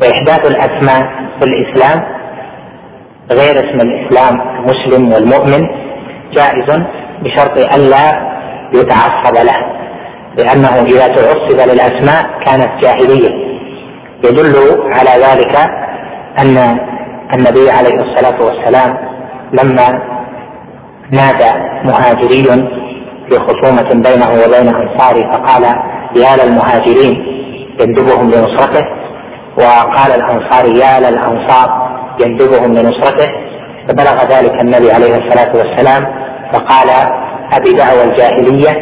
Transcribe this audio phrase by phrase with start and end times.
[0.00, 1.02] وإحداث الأسماء
[1.40, 2.02] في الإسلام
[3.32, 5.66] غير اسم الإسلام المسلم والمؤمن
[6.32, 6.82] جائز
[7.22, 8.28] بشرط ألا
[8.74, 9.78] يتعصب له
[10.36, 13.48] لأنه إذا تعصب للأسماء كانت جاهلية.
[14.24, 14.54] يدل
[14.92, 15.56] على ذلك
[16.38, 16.78] أن
[17.34, 18.98] النبي عليه الصلاة والسلام
[19.52, 20.02] لما
[21.10, 21.50] نادى
[21.84, 22.44] مهاجري
[23.28, 25.62] في خصومة بينه وبين أنصاره فقال
[26.16, 27.24] يا للمهاجرين
[27.80, 28.84] يندبهم لنصرته
[29.58, 31.68] وقال الأنصاري يا للأنصار
[32.24, 33.28] يندبهم لنصرته.
[33.88, 36.06] فبلغ ذلك النبي عليه الصلاة والسلام
[36.52, 36.88] فقال
[37.52, 38.72] أبي دعوى الجاهلية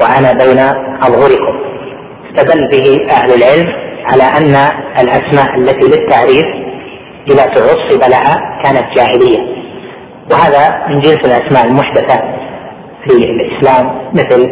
[0.00, 0.58] وأنا بين
[1.02, 1.54] أظهركم.
[2.26, 3.68] استدل به أهل العلم
[4.04, 4.56] على أن
[5.00, 6.46] الأسماء التي للتعريف
[7.30, 9.62] إذا تعصب لها كانت جاهلية.
[10.30, 12.22] وهذا من جنس الأسماء المحدثة
[13.04, 14.50] في الإسلام مثل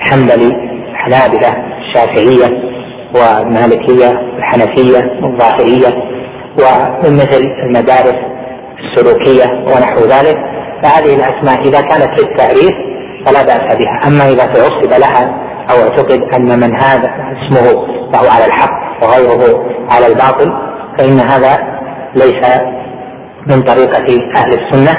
[0.00, 0.56] حنبلي
[0.94, 2.71] حنابلة الشافعية
[3.14, 6.02] والمالكية الحنفية والظاهرية
[6.58, 8.16] ومثل المدارس
[8.78, 10.36] السلوكية ونحو ذلك.
[10.82, 12.74] فهذه الأسماء إذا كانت للتعريف
[13.26, 14.06] فلا بأس بها.
[14.06, 15.34] أما إذا تعصب لها
[15.70, 20.52] أو اعتقد أن من هذا اسمه فهو على الحق وغيره على الباطل
[20.98, 21.58] فإن هذا
[22.14, 22.60] ليس
[23.46, 24.96] من طريقة أهل السنة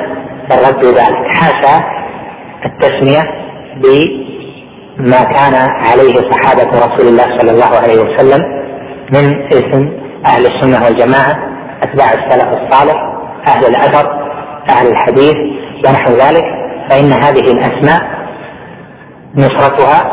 [0.49, 1.27] فالرد ذلك.
[1.27, 1.83] حاشا
[2.65, 3.21] التسمية
[5.03, 8.43] بما كان عليه صحابة رسول الله صلى الله عليه وسلم
[9.13, 9.89] من اسم
[10.25, 11.33] أهل السنة والجماعة
[11.83, 12.95] أتباع السلف الصالح
[13.47, 14.23] أهل الأثر
[14.69, 15.35] أهل الحديث
[15.85, 16.43] ونحو ذلك.
[16.89, 18.01] فإن هذه الأسماء
[19.35, 20.11] نصرتها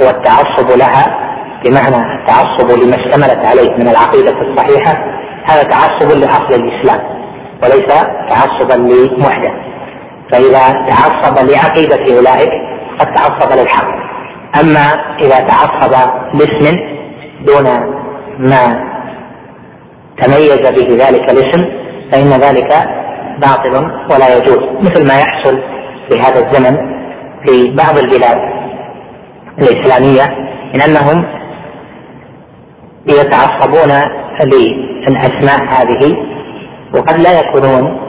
[0.00, 1.18] والتعصب لها
[1.64, 5.04] بمعنى التعصب لما اشتملت عليه من العقيدة الصحيحة
[5.44, 7.00] هذا تعصب لأصل الإسلام
[7.62, 7.86] وليس
[8.30, 9.52] تعصبا لمحدث
[10.32, 12.50] فإذا تعصب لعقيدة أولئك
[13.00, 14.04] قد تعصب للحق.
[14.60, 16.76] أما إذا تعصب لاسم
[17.46, 17.64] دون
[18.38, 18.94] ما
[20.18, 21.64] تميز به ذلك الاسم
[22.12, 22.72] فإن ذلك
[23.38, 25.62] باطل ولا يجوز مثل ما يحصل
[26.08, 26.76] في هذا الزمن
[27.46, 28.38] في بعض البلاد
[29.58, 30.36] الإسلامية
[30.74, 31.24] من أنهم
[33.06, 33.92] يتعصبون
[34.40, 36.16] للأسماء هذه
[36.94, 38.00] وقد لا يكونون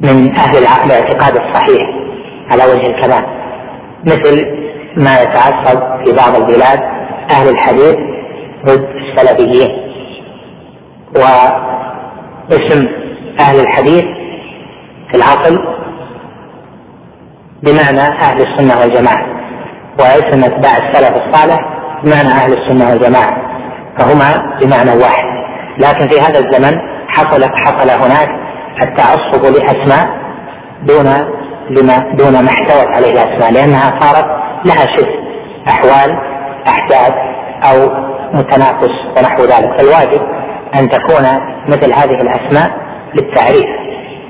[0.00, 1.82] من أهل الاعتقاد الصحيح
[2.50, 3.24] على وجه الكمال
[4.04, 4.63] مثل
[4.96, 6.80] ما يتعصب في بعض البلاد
[7.30, 7.94] أهل الحديث
[8.66, 9.84] ضد السلفيين.
[11.16, 12.86] واسم
[13.40, 14.04] أهل الحديث
[15.10, 15.58] في العقل
[17.62, 19.26] بمعنى أهل السنة والجماعة
[19.98, 21.58] واسم أتباع السلف الصالح
[22.04, 23.36] بمعنى أهل السنة والجماعة
[23.98, 25.24] فهما بمعنى واحد.
[25.78, 26.78] لكن في هذا الزمن
[27.08, 28.28] حصل حصل هناك
[28.82, 30.08] التعصب لأسماء
[30.82, 31.06] دون
[31.70, 34.24] لما دون ما احتوت عليه الأسماء لأنها صارت
[34.64, 35.14] لها شبه
[35.68, 36.18] أحوال
[36.68, 37.12] أحداث
[37.64, 37.90] أو
[38.32, 39.78] متناقص ونحو ذلك.
[39.78, 40.22] فالواجب
[40.74, 41.24] أن تكون
[41.68, 42.70] مثل هذه الأسماء
[43.14, 43.66] للتعريف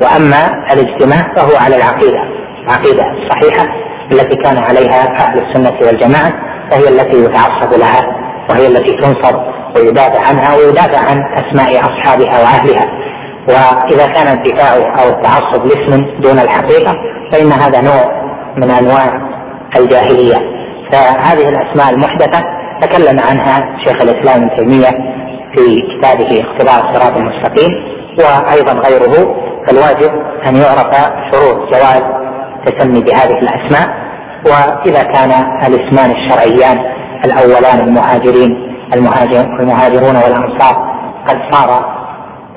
[0.03, 2.21] وأما الاجتماع فهو على العقيدة
[2.67, 3.69] العقيدة الصحيحة
[4.13, 6.33] التي كان عليها أهل السنة والجماعة
[6.73, 8.17] وهي التي يتعصب لها
[8.51, 9.41] وهي التي تنصب
[9.77, 12.89] ويدافع عنها ويدافع عن أسماء أصحابها وأهلها.
[13.49, 16.95] وإذا كان الدفاع أو التعصب لاسم دون الحقيقة
[17.33, 18.25] فإن هذا نوع
[18.57, 19.34] من أنواع
[19.77, 20.55] الجاهلية.
[20.93, 22.45] فهذه الأسماء المحدثة
[22.83, 24.91] تكلم عنها شيخ الإسلام ابن تيمية
[25.55, 27.71] في كتابه اقتضاء الصراط المستقيم
[28.19, 29.37] وأيضا غيره
[29.67, 30.13] فالواجب
[30.49, 30.95] أن يعرف
[31.33, 32.03] شروط جواز
[32.67, 34.05] التسمي بهذه الأسماء.
[34.47, 35.31] وإذا كان
[35.67, 36.79] الاسمان الشرعيان
[37.25, 40.95] الأولان المهاجرين المهاجر المهاجرون والأنصار
[41.29, 41.85] قد صار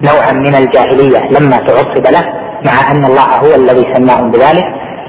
[0.03, 2.33] نوعا من الجاهلية لما تعصب له
[2.65, 4.63] مع أن الله هو الذي سماهم بذلك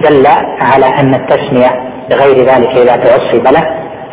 [0.05, 0.27] دل
[0.61, 3.65] على أن التسمية بغير ذلك اذا تعصب له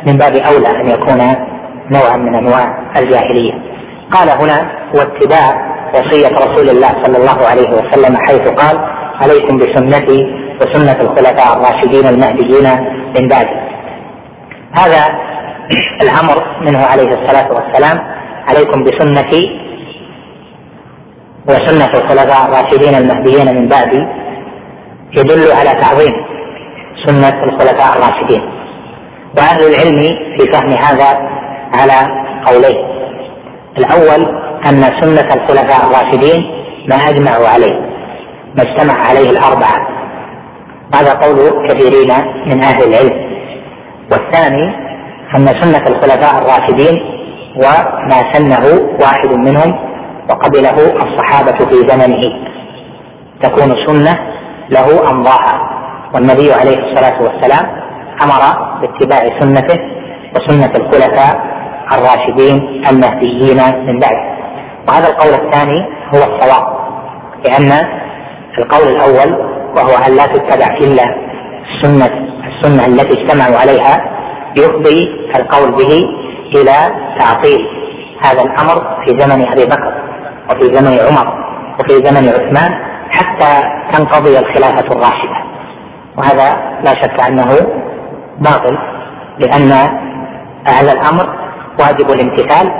[0.08, 1.18] من باب أولى أن يكون
[1.92, 3.54] نوعا من أنواع الجاهلية.
[4.12, 8.80] قال هنا واتباع وصية رسول الله صلى الله عليه وسلم حيث قال
[9.22, 12.68] عليكم بسنتي وسنة الخلفاء الراشدين المهديين
[13.20, 13.66] من بعدي.
[14.74, 15.16] هذا
[16.04, 18.00] الأمر منه عليه الصلاة والسلام
[18.48, 19.66] عليكم بسنتي
[21.50, 24.08] وسنة الخلفاء الراشدين المهديين من بعدي
[25.18, 26.25] يدل على تعظيم
[27.06, 28.42] سنة الخلفاء الراشدين.
[29.38, 30.02] واهل العلم
[30.38, 31.30] في فهم هذا
[31.80, 32.78] على قولين.
[33.78, 34.26] الأول
[34.68, 36.44] أن سنة الخلفاء الراشدين
[36.90, 37.74] ما أجمعوا عليه
[38.58, 39.88] ما اجتمع عليه الأربعة.
[40.96, 42.12] هذا قول كثيرين
[42.46, 43.26] من أهل العلم.
[44.12, 44.86] والثاني
[45.36, 47.00] أن سنة الخلفاء الراشدين
[47.56, 48.64] وما سنه
[49.02, 49.76] واحد منهم
[50.30, 52.22] وقبله الصحابة في زمنه.
[53.42, 54.18] تكون سنة
[54.70, 55.75] له أمضاها.
[56.16, 57.66] والنبي عليه الصلاة والسلام
[58.24, 58.42] أمر
[58.82, 59.80] باتباع سنته
[60.36, 61.56] وسنة الخلفاء
[61.92, 63.58] الراشدين المهديين
[63.88, 64.18] من بعد.
[64.88, 65.80] وهذا القول الثاني
[66.14, 66.66] هو الصواب
[67.46, 67.72] لأن
[68.58, 69.30] القول الأول
[69.76, 71.04] وهو أن لا تتبع إلا
[71.66, 72.10] السنة
[72.48, 74.06] السنة التي اجتمعوا عليها
[74.58, 75.00] يفضي
[75.36, 75.94] القول به
[76.56, 76.78] إلى
[77.20, 77.66] تعطيل
[78.26, 79.94] هذا الأمر في زمن أبي بكر
[80.50, 81.34] وفي زمن عمر
[81.80, 82.72] وفي زمن عثمان
[83.10, 83.64] حتى
[83.94, 85.55] تنقضي الخلافة الراشدة.
[86.18, 86.50] وهذا
[86.84, 87.50] لا شك أنه
[88.40, 88.78] باطل
[89.40, 89.72] لأن
[90.68, 91.36] هذا الأمر
[91.80, 92.72] واجب الامتثال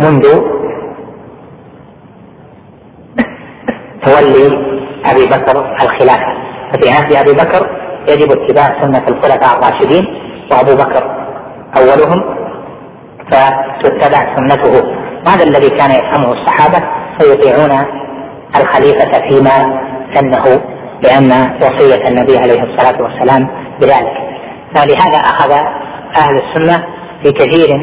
[0.00, 0.24] منذ
[4.02, 4.46] تولي
[5.04, 6.32] أبي بكر الخلافة.
[6.72, 7.70] ففي عهد أبي بكر
[8.08, 10.06] يجب اتباع سنة الخلفاء الراشدين
[10.52, 11.04] وأبو بكر
[11.76, 12.38] أولهم
[13.30, 14.98] فتتبع سنته.
[15.28, 16.86] هذا الذي كان يفهمه الصحابة
[17.18, 17.86] فيطيعون
[18.56, 19.80] الخليفة فيما
[20.14, 20.77] سنه.
[21.02, 21.30] لأن
[21.62, 23.48] وصية النبي عليه الصلاة والسلام
[23.80, 24.16] بذلك.
[24.74, 25.52] فلهذا أخذ
[26.16, 26.84] أهل السنة
[27.22, 27.76] في كثير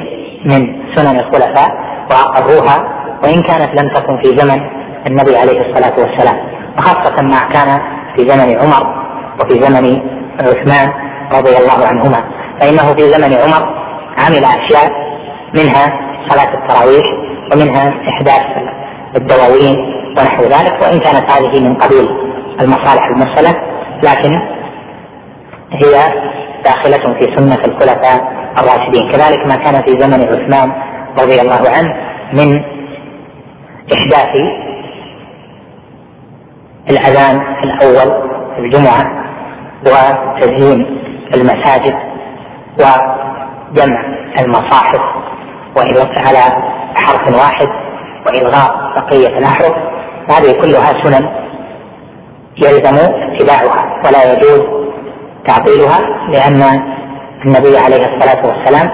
[0.46, 1.70] من سنن الخلفاء
[2.12, 2.88] وأقروها
[3.24, 4.62] وإن كانت لم تكن في زمن
[5.08, 6.38] النبي عليه الصلاة والسلام.
[6.78, 7.82] وخاصة ما كان
[8.16, 9.06] في زمن عمر
[9.40, 10.02] وفي زمن
[10.40, 10.94] عثمان
[11.34, 12.24] رضي الله عنهما.
[12.62, 13.86] فإنه في زمن عمر
[14.18, 14.92] عمل أشياء
[15.54, 17.06] منها صلاة التراويح
[17.52, 18.44] ومنها إحداث
[19.16, 19.76] الدواوين
[20.18, 22.08] ونحو ذلك وإن كانت هذه من قبيل
[22.62, 23.56] المصالح المرسلة
[24.04, 24.32] لكن
[25.72, 26.14] هي
[26.66, 29.12] داخلة في سنة الخلفاء الراشدين.
[29.12, 30.72] كذلك ما كان في زمن عثمان
[31.20, 31.94] رضي الله عنه
[32.34, 32.62] من
[33.94, 34.36] إحداث
[36.90, 39.26] الأذان الأول في الجمعة
[39.82, 41.02] وتزيين
[41.36, 41.96] المساجد
[42.80, 44.04] وجمع
[44.40, 45.02] المصاحف
[46.28, 46.40] على
[46.96, 47.68] حرف واحد
[48.26, 49.74] وإلغاء بقية الأحرف.
[50.30, 51.45] هذه كلها سنن
[52.58, 54.62] يلزم اتباعها ولا يجوز
[55.48, 56.00] تعطيلها
[56.30, 56.62] لأن
[57.46, 58.92] النبي عليه الصلاة والسلام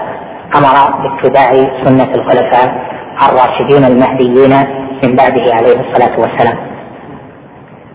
[0.56, 1.48] أمر باتباع
[1.84, 2.92] سنة الخلفاء
[3.28, 4.52] الراشدين المهديين
[5.04, 6.58] من بعده عليه الصلاة والسلام.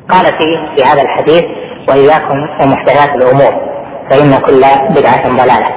[0.10, 1.46] قال في في هذا الحديث
[1.90, 3.62] وإياكم ومحدثات الأمور
[4.10, 4.62] فإن كل
[4.96, 5.68] بدعة ضلالة.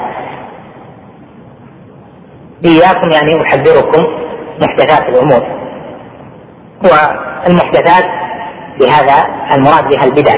[2.64, 4.06] إياكم يعني أحذركم
[4.60, 5.42] محدثات الأمور.
[6.84, 8.04] والمحدثات
[8.80, 10.34] بهذا المراد بها البدع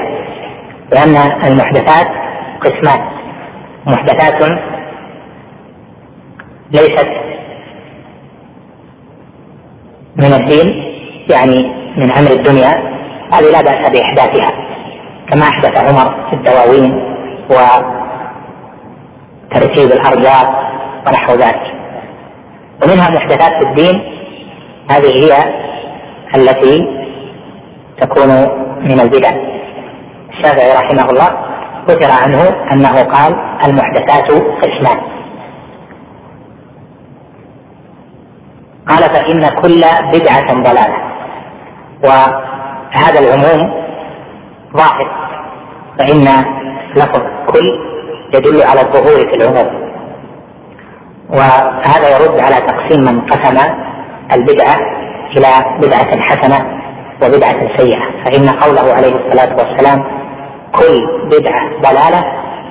[0.91, 2.07] لأن المحدثات
[2.61, 2.99] قسمان.
[3.85, 4.41] محدثات
[6.71, 7.07] ليست
[10.15, 10.93] من الدين
[11.29, 12.93] يعني من أمر الدنيا
[13.33, 14.51] هذه لا بأس بإحداثها.
[15.29, 17.03] كما أحدث عمر في الدواوين
[19.51, 20.43] وترتيب الأرجاء
[21.07, 21.73] ونحو ذلك.
[22.83, 24.01] ومنها محدثات في الدين
[24.91, 25.31] هذه هي
[26.35, 27.02] التي
[28.03, 28.29] تكون
[28.79, 29.29] من البدع.
[30.29, 31.29] الشافعي رحمه الله
[31.87, 32.41] ذكر عنه
[32.71, 33.35] أنه قال
[33.67, 34.99] المحدثات قسمان
[38.89, 39.81] قال فإن كل
[40.13, 40.97] بدعة ضلالة.
[42.03, 43.73] وهذا العموم
[44.77, 45.07] ظاهر.
[45.99, 46.45] فإن
[46.95, 47.21] لفظ
[47.53, 47.65] كل
[48.33, 49.83] يدل على الظهور في العموم.
[51.29, 53.57] وهذا يرد على تقسيم من قسم
[54.33, 54.77] البدعة
[55.37, 56.82] إلى بدعة حسنة
[57.25, 58.23] وبدعة سيئة.
[58.25, 60.03] فإن قوله عليه الصلاة والسلام
[60.71, 62.23] كل بدعة ضلالة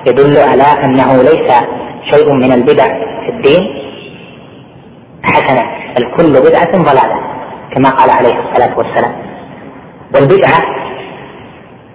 [0.05, 1.53] يدل على أنه ليس
[2.11, 2.87] شيء من البدع
[3.25, 3.61] في الدين
[5.23, 5.63] حسنة
[5.95, 7.19] بل كل بدعة ضلالة
[7.75, 9.15] كما قال عليه الصلاة والسلام.
[10.15, 10.59] والبدعة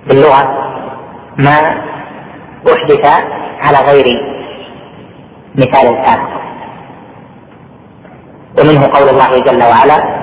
[0.07, 0.43] في اللغة
[1.39, 1.83] ما
[2.73, 3.07] أحدث
[3.61, 4.05] على غير
[5.55, 6.39] مثال سابق.
[8.61, 10.19] ومنه قول الله جل وعلا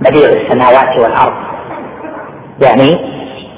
[0.00, 1.49] بديع السماوات والأرض
[2.62, 2.90] يعني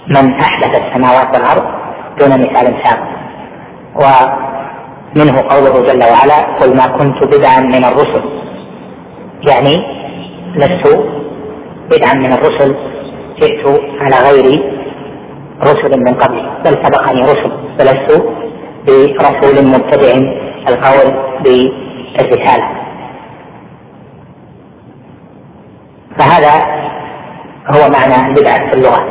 [0.09, 1.65] من أحدث السماوات والأرض
[2.19, 3.13] دون مثال سابق.
[3.97, 8.25] ومنه قوله جل وعلا قل ما كنت بدعا من الرسل.
[9.49, 9.75] يعني
[10.55, 10.85] لست
[11.91, 12.77] بدعا من الرسل
[13.41, 13.67] جئت
[14.01, 14.47] على غير
[15.63, 18.23] رسل من قبل بل سبقني رسل فلست
[18.87, 20.13] برسول مبتدع
[20.69, 21.09] القول
[21.45, 22.69] بالرسالة.
[26.19, 26.83] فهذا
[27.67, 29.05] هو معنى البدعة في اللغة.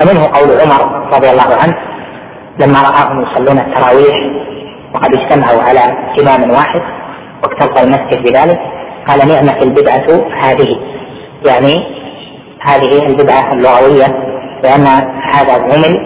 [0.00, 1.74] ومنه قول عمر رضي الله عنه
[2.58, 4.16] لما رآهم يصلون التراويح
[4.94, 5.80] وقد اجتمعوا على
[6.20, 6.80] إمام واحد
[7.42, 8.58] واكتظ المسجد بذلك
[9.08, 10.06] قال نعمة البدعة
[10.40, 10.68] هذه.
[11.46, 11.98] يعني
[12.60, 14.06] هذه البدعة اللغوية
[14.62, 14.86] لأن
[15.34, 15.98] هذا عمل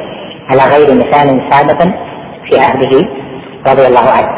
[0.50, 1.83] على غير مثال سابق
[2.50, 3.09] في عهده
[3.67, 4.29] رضي الله عنه.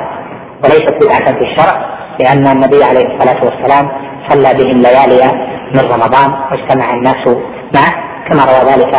[0.64, 3.88] وليست بدعة في الشرع لأن النبي عليه الصلاة والسلام
[4.28, 7.26] صلى بهم ليالي من رمضان واجتمع الناس
[7.74, 7.94] معه
[8.28, 8.94] كما روى ذلك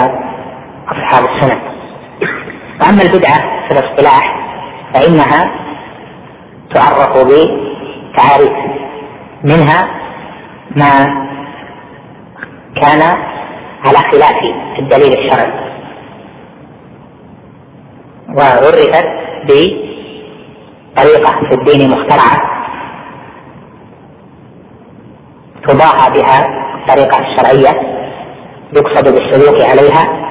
[0.88, 1.62] أصحاب السنن.
[2.82, 4.24] وأما البدعة في الاصطلاح
[4.94, 5.52] فإنها
[6.74, 8.54] تعرف بتعاريف.
[9.44, 9.88] منها
[10.76, 11.26] ما
[12.82, 13.02] كان
[13.86, 14.40] على خلاف
[14.80, 15.52] الدليل الشرعي.
[18.38, 19.06] وعرفت
[20.98, 22.55] بطريقة في الدين مخترعة.
[25.68, 27.82] تضاهى بها الطريقة الشرعية
[28.74, 30.26] يقصد بالسلوك عليها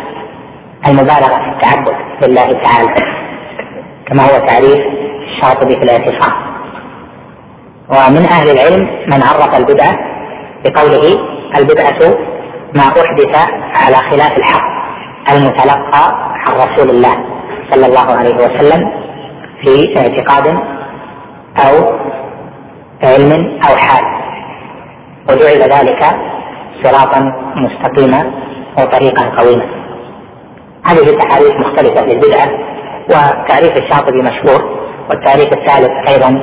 [0.88, 2.94] المبالغة في التعبد لله تعالى
[4.06, 4.80] كما هو تعريف
[5.22, 6.32] الشاطبي في الاعتصام.
[7.88, 9.98] ومن أهل العلم من عرف البدعة
[10.64, 11.18] بقوله
[11.56, 12.14] البدعة
[12.74, 14.64] ما أحدث على خلاف الحق
[15.30, 17.24] المتلقى عن رسول الله
[17.70, 18.92] صلى الله عليه وسلم
[19.62, 20.46] في اعتقاد
[21.58, 21.92] أو
[23.02, 24.13] علم أو حال.
[25.28, 26.02] وجعل ذلك
[26.82, 28.32] صراطا مستقيما
[28.78, 29.84] وطريقا قويما.
[30.84, 32.48] هذه تعاريف مختلفة للبدعة
[33.08, 36.42] وتعريف الشاطبي مشهور والتعريف الثالث أيضا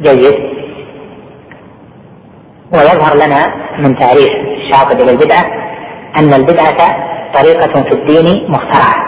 [0.00, 0.56] جيد.
[2.72, 5.44] ويظهر لنا من تعريف الشاطبي للبدعة
[6.18, 9.06] أن البدعة طريقة في الدين مخترعة.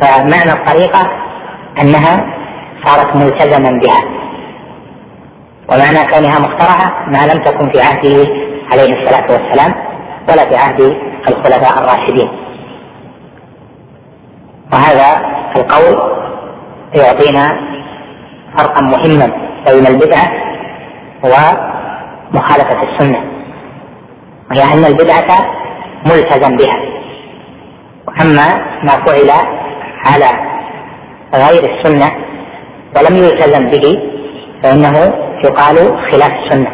[0.00, 1.10] فمعنى الطريقة
[1.82, 2.26] أنها
[2.84, 4.02] صارت ملتزما بها.
[5.70, 8.28] ومعنى كونها مخترعة ما لم تكن في عهده
[8.72, 9.74] عليه الصلاة والسلام
[10.28, 10.80] ولا في عهد
[11.28, 12.28] الخلفاء الراشدين.
[14.72, 16.10] وهذا القول
[16.94, 17.60] يعطينا
[18.58, 19.26] فرقا مهما
[19.66, 20.32] بين البدعة
[21.24, 23.18] ومخالفة السنة
[24.50, 25.26] وهي أن البدعة
[26.06, 26.80] ملتزم بها.
[28.08, 28.46] وأما
[28.82, 29.30] ما فعل
[30.06, 30.26] على
[31.34, 32.10] غير السنة
[32.96, 34.09] ولم يلتزم به
[34.62, 34.98] فإنه
[35.44, 35.76] يقال
[36.10, 36.70] خلاف السنة.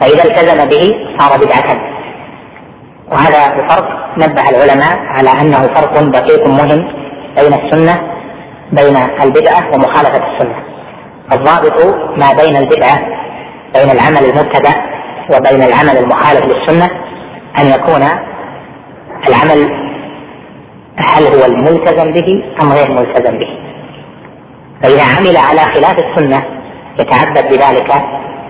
[0.00, 1.80] فإذا التزم به صار بدعة.
[3.12, 6.92] وهذا الفرق نبه العلماء على أنه فرق دقيق مهم
[7.36, 8.02] بين السنة
[8.72, 10.54] بين البدعة ومخالفة السنة.
[11.32, 12.98] الضابط ما بين البدعة
[13.74, 14.74] بين العمل المبتدأ
[15.34, 16.90] وبين العمل المخالف للسنة
[17.60, 18.02] أن يكون
[19.28, 19.90] العمل
[20.96, 23.69] هل هو الملتزم به أم غير ملتزم به.
[24.82, 26.44] فإذا عمل على خلاف السنة
[27.00, 27.92] يتعبد بذلك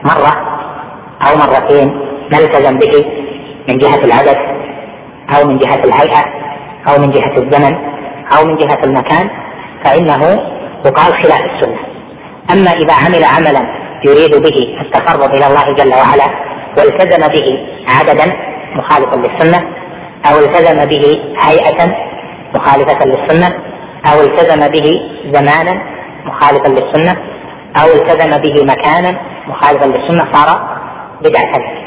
[0.05, 0.33] مرة
[1.27, 1.89] أو مرتين
[2.33, 3.05] ما التزم به
[3.69, 4.37] من جهة العدد
[5.37, 6.25] أو من جهة الهيئة
[6.89, 7.77] أو من جهة الزمن
[8.39, 9.31] أو من جهة المكان
[9.85, 10.25] فإنه
[10.87, 11.77] يقال خلاف السنة.
[12.53, 16.31] أما إذا عمل عملا يريد به التقرب إلى الله جل وعلا
[16.79, 17.59] والتزم به
[17.89, 18.33] عددا
[18.77, 19.59] مخالفا للسنة
[20.33, 21.95] أو التزم به هيئة
[22.55, 23.55] مخالفة للسنة
[24.13, 25.01] أو التزم به
[25.33, 25.90] زمانا
[26.25, 27.17] مخالفا للسنة
[27.77, 30.79] أو التزم به مكانا مخالفا للسنة صار
[31.21, 31.81] بدعة.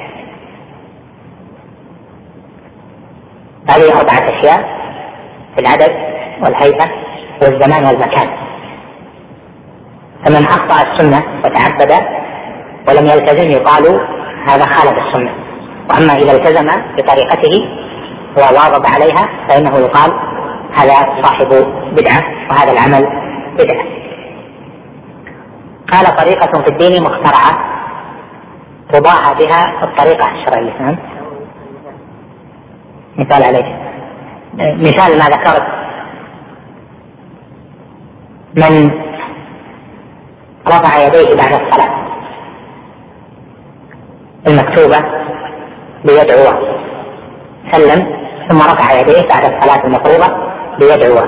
[3.70, 4.84] هذه أربعة أشياء
[5.56, 5.92] في العدد
[6.44, 6.90] والهيئة
[7.42, 8.30] والزمان والمكان.
[10.26, 11.92] فمن أخطأ السنة وتعبد
[12.88, 14.00] ولم يلتزم يقال
[14.48, 15.36] هذا خالف السنة.
[15.90, 17.84] وأما إذا التزم بطريقته
[18.38, 20.12] وواظب عليها فإنه يقال
[20.74, 21.48] هذا صاحب
[21.92, 23.08] بدعة وهذا العمل
[23.54, 24.03] بدعة.
[25.94, 27.74] قال طريقة في الدين مخترعة.
[28.94, 30.82] تضاهى بها الطريقة الشرعية.
[30.82, 30.98] نعم.
[33.18, 33.66] مثال عليك.
[34.58, 35.64] مثال ما ذكرت.
[38.56, 38.92] من
[40.68, 42.04] رفع يديه بعد الصلاة.
[44.48, 45.00] المكتوبة
[46.06, 46.74] ليدعو.
[47.72, 51.28] سلم ثم رفع يديه بعد الصلاة المفروضة ليدعو.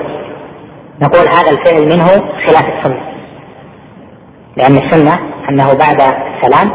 [1.00, 2.06] نقول هذا الفعل منه
[2.46, 3.15] خلاف السنة.
[4.56, 6.70] لأن السنة أنه بعد السلام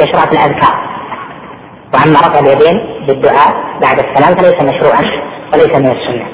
[0.00, 0.86] يشرع في الأذكار.
[1.94, 5.02] وأما رفع اليدين بالدعاء بعد السلام فليس مشروعا
[5.52, 6.26] وليس من السنة.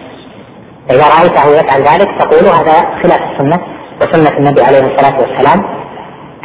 [0.88, 3.60] فإذا رأيته يفعل ذلك تقول هذا خلاف السنة
[4.00, 5.64] وسنة النبي عليه الصلاة والسلام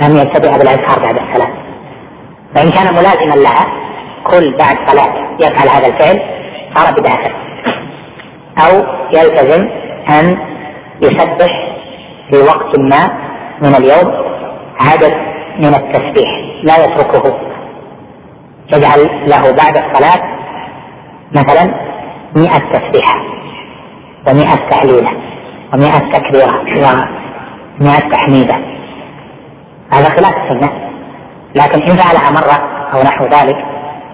[0.02, 1.54] أن يتبع بالأذكار بعد السلام.
[2.56, 3.68] فإن كان ملازما لها
[4.24, 6.22] كل بعد صلاة يفعل هذا الفعل
[6.76, 7.32] صار بدعة.
[8.58, 9.70] أو يلتزم
[10.10, 10.38] أن
[11.02, 11.78] يسبح
[12.32, 13.28] في وقت ما
[13.62, 14.28] من اليوم
[14.82, 15.14] عدد
[15.60, 16.30] من التسبيح
[16.64, 17.38] لا يتركه.
[18.74, 20.38] يجعل له بعد الصلاة
[21.32, 21.74] مثلا
[22.36, 23.20] مئة تسبيحة
[24.28, 25.12] ومئة تهليلة
[25.74, 26.62] ومئة تكبيرة
[27.82, 28.56] ومئة تحميدة.
[29.94, 30.88] هذا خلاف السنة.
[31.56, 33.58] لكن إن فعلها مرة أو نحو ذلك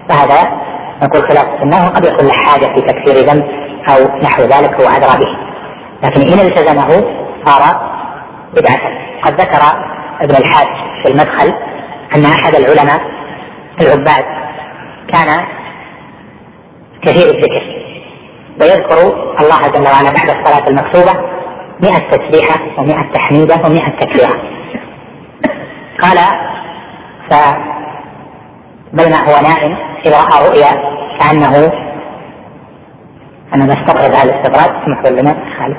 [0.08, 0.50] فهذا
[1.02, 3.44] نقول خلاف السنة وقد يكون له حاجة في تكفير ذنب
[3.88, 5.30] أو نحو ذلك هو أدرى به.
[6.02, 6.88] لكن إن التزمه
[7.44, 7.80] صار
[8.54, 8.80] بدعة.
[9.24, 10.66] قد ذكر ابن الحاج
[11.02, 11.54] في المدخل
[12.16, 13.00] أن أحد العلماء
[13.80, 14.24] العباد
[15.12, 15.44] كان
[17.02, 17.84] كثير الذكر
[18.60, 18.98] ويذكر
[19.40, 21.14] الله جل وعلا بعد الصلاة المكتوبة
[21.82, 24.42] مئة تسبيحة ومئة تحميدة ومئة تكبيرة.
[26.02, 26.18] قال
[27.30, 30.70] فبين هو نائم إذا رأى رؤيا
[31.18, 31.72] كأنه
[33.54, 35.76] أنا بستطرد هذا الاستطراد اسمحوا لنا خالد.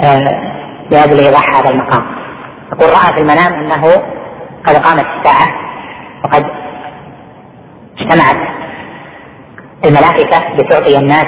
[0.00, 0.50] آه
[0.90, 2.19] لأجل إيضاح هذا المقام.
[2.72, 3.82] يقول رأى في المنام أنه
[4.66, 5.46] قد قامت الساعة
[6.24, 6.44] وقد
[7.98, 8.50] اجتمعت
[9.84, 11.26] الملائكة لتعطي الناس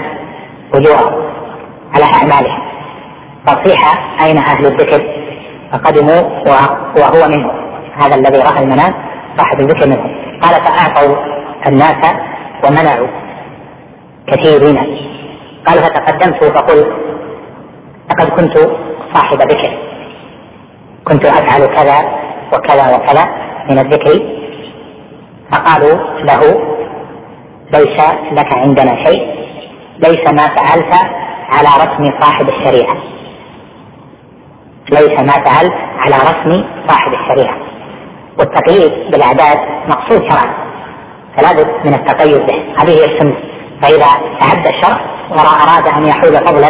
[0.75, 1.33] أجورهم
[1.95, 2.63] على أعمالهم.
[3.47, 3.81] فصيح
[4.23, 5.23] أين أهل الذكر؟
[5.73, 6.21] فقدموا
[6.97, 7.51] وهو منهم.
[8.03, 8.95] هذا الذي رأى المنام
[9.37, 10.41] صاحب الذكر منهم.
[10.43, 11.17] قال فأعطوا
[11.67, 12.15] الناس
[12.65, 13.09] ومنعوا
[14.27, 14.77] كثيرين.
[15.67, 16.89] قال فتقدمت فقلت
[18.11, 18.59] لقد كنت
[19.15, 19.92] صاحب ذكر.
[21.05, 21.99] كنت أفعل كذا
[22.53, 23.25] وكذا وكذا
[23.71, 24.43] من الذكر
[25.53, 26.41] فقالوا له
[27.73, 27.99] ليس
[28.33, 29.43] لك عندنا شيء
[29.99, 30.95] ليس ما فعلت
[31.53, 32.97] على رسم صاحب الشريعة.
[34.93, 37.57] ليس ما فعلت على رسم صاحب الشريعة.
[38.39, 40.55] والتقييد بالأعداد مقصود شرعا
[41.37, 42.83] فلا بد من التقيد به.
[42.83, 43.37] هذه هي السنة.
[43.83, 44.07] فإذا
[44.41, 46.69] تعدى الشرع وأراد أن يحول فضلا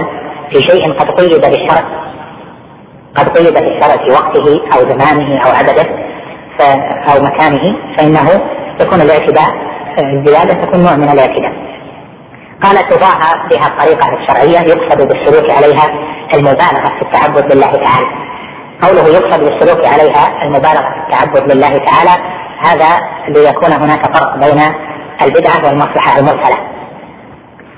[0.50, 2.01] في شيء قد قيد بالشرع
[3.16, 5.86] قد قيد بالشرع في وقته أو زمانه أو عدده
[7.12, 8.30] أو مكانه فإنه
[8.80, 9.48] يكون الاعتداء
[9.98, 11.52] الزيادة تكون نوع من الاعتداء
[12.62, 15.84] قال تضاهى بها الطريقة الشرعية يقصد بالسلوك عليها
[16.34, 18.06] المبالغة في التعبد لله تعالى.
[18.82, 22.22] قوله يقصد بالسلوك عليها المبالغة في التعبد لله تعالى
[22.64, 22.88] هذا
[23.28, 24.60] ليكون هناك فرق بين
[25.22, 26.56] البدعة والمصلحة المرسلة.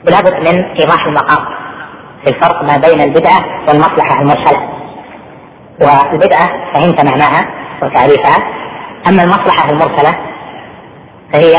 [0.04, 1.44] لابد من إيضاح المقام
[2.24, 4.73] في الفرق ما بين البدعة والمصلحة المرسلة.
[5.80, 7.48] والبدعة فهمت معناها
[7.82, 8.36] وتعريفها.
[9.08, 10.18] أما المصلحة المرسلة
[11.32, 11.54] فهي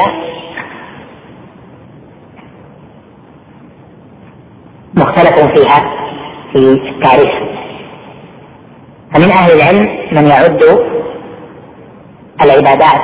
[4.97, 5.79] مختلف فيها
[6.53, 7.31] في التعريف.
[9.13, 10.63] فمن أهل العلم من يعد
[12.41, 13.01] العبادات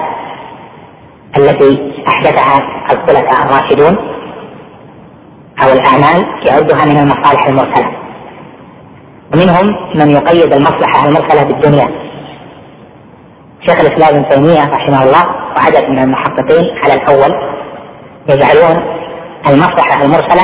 [1.37, 2.59] التي أحدثها
[2.91, 3.97] الخلفاء الراشدون
[5.63, 8.00] أو الأعمال يعدها من المصالح المرسلة.
[9.33, 11.87] ومنهم من يقيد المصلحة المرسلة بالدنيا.
[13.67, 17.31] شيخ الإسلام ابن تيمية رحمه الله وعدد من المحققين على الأول
[18.29, 18.83] يجعلون
[19.47, 20.43] المصلحة المرسلة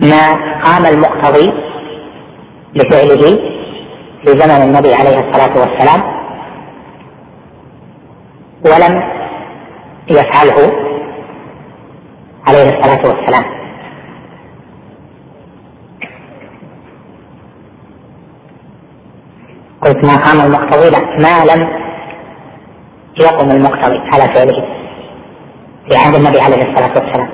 [0.00, 0.28] ما
[0.64, 1.52] قام المقتضي
[2.74, 3.38] لفعله
[4.24, 6.02] في زمن النبي عليه الصلاة والسلام
[8.66, 9.02] ولم
[10.08, 10.72] يفعله
[12.48, 13.61] عليه الصلاة والسلام.
[19.84, 21.68] قلت ما قام المقتضي لا ما لم
[23.20, 24.64] يقم المقتضي على فعله.
[25.88, 27.28] في عهد النبي عليه الصلاة والسلام.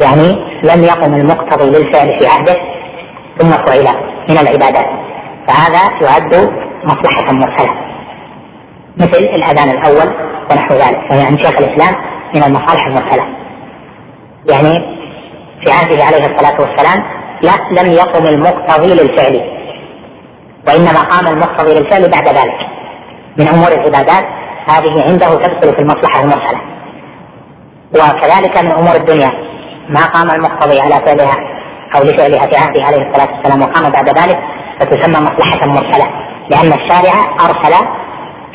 [0.00, 2.54] يعني لم يقم المقتضي للفعل في عهده
[3.38, 3.86] ثم فعل
[4.28, 4.86] من العبادات.
[5.48, 6.50] فهذا يعد
[6.84, 7.74] مصلحة مرسلة.
[8.96, 10.14] مثل الأذان الأول
[10.50, 11.94] ونحو ذلك فهي عند شيخ الإسلام
[12.34, 13.24] من المصالح المرسلة.
[14.50, 14.94] يعني
[15.64, 17.04] في عهده عليه الصلاة والسلام
[17.42, 19.53] لا لم يقم المقتضي للفعل.
[20.68, 22.58] وإنما قام المقتضي للفعل بعد ذلك
[23.38, 24.24] من أمور العبادات
[24.68, 26.60] هذه عنده تدخل في المصلحة المرسلة
[27.92, 29.30] وكذلك من أمور الدنيا
[29.88, 31.36] ما قام المقتضي على فعلها
[31.96, 34.38] أو لفعلها في عهده عليه الصلاة والسلام وقام بعد ذلك
[34.80, 36.06] فتسمى مصلحة مرسلة
[36.50, 37.86] لأن الشارع أرسل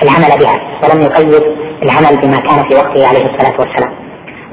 [0.03, 1.43] العمل بها ولم يقيد
[1.83, 3.93] العمل بما كان في وقته عليه الصلاة والسلام.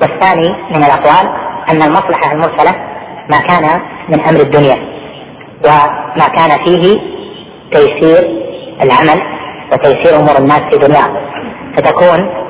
[0.02, 1.28] والثاني من الأقوال
[1.70, 2.72] أن المصلحة المرسلة
[3.30, 4.76] ما كان من أمر الدنيا
[5.64, 6.98] وما كان فيه
[7.76, 8.46] تيسير
[8.82, 9.22] العمل
[9.72, 11.16] وتيسير أمور الناس في دنياهم
[11.76, 12.46] فتكون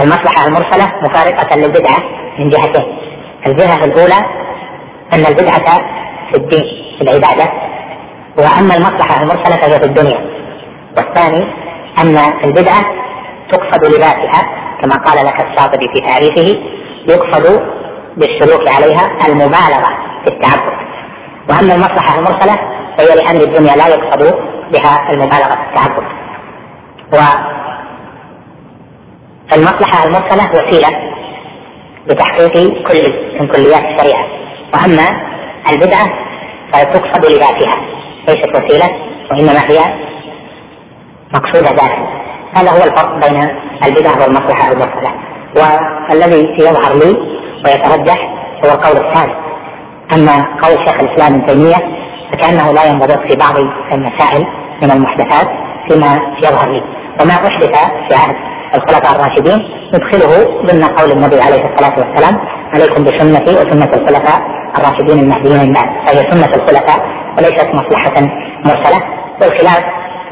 [0.00, 1.98] المصلحة المرسلة مفارقة للبدعة
[2.38, 2.98] من جهتين
[3.46, 4.18] الجهة الأولى
[5.12, 5.76] أن البدعة
[6.30, 6.64] في الدين
[6.98, 7.52] في العبادة.
[8.38, 10.20] وأما المصلحة المرسلة فهي في الدنيا.
[10.96, 11.44] والثاني
[11.98, 12.80] أن البدعة
[13.52, 14.42] تقصد لذاتها
[14.82, 16.60] كما قال لك الشاطبي في تعريفه
[17.08, 17.62] يقصد
[18.16, 19.88] بالسلوك عليها المبالغة
[20.24, 20.72] في التعبد.
[21.50, 22.54] وأما المصلحة المرسلة
[22.98, 26.06] فهي لأمر الدنيا لا يقصد بها المبالغة في التعبد.
[29.52, 31.12] والمصلحة المرسلة وسيلة
[32.08, 32.52] بتحقيق
[32.88, 34.26] كل من كليات الشريعة.
[34.74, 35.06] وأما
[35.72, 36.06] البدعة
[36.72, 37.76] فتقصد لذاتها.
[38.28, 38.88] ليست وسيلة
[39.30, 39.78] وإنما هي
[41.34, 42.22] مقصودة ذاتها
[42.54, 45.12] هذا هو الفرق بين البدعة والمصلحة المرسلة
[45.56, 47.16] والذي يظهر لي
[47.64, 48.18] ويترجح
[48.64, 49.32] هو القول الثاني.
[50.12, 51.76] أما قول شيخ الإسلام ابن تيمية
[52.32, 53.58] فكأنه لا ينضبط في بعض
[53.92, 54.46] المسائل
[54.82, 55.48] من المحدثات
[55.88, 56.82] فيما يظهر لي.
[57.20, 57.52] وما أحدث
[58.08, 58.36] في عهد
[58.74, 59.58] الخلفاء الراشدين
[59.94, 62.40] ندخله ضمن قول النبي عليه الصلاة والسلام
[62.74, 64.40] عليكم بسنتي وسنة الخلفاء
[64.78, 65.88] الراشدين المهديين من بعد.
[66.06, 66.98] فهي سنة الخلفاء
[67.36, 68.14] وليست مصلحة
[68.66, 69.02] مرسلة
[69.40, 69.84] والخلاف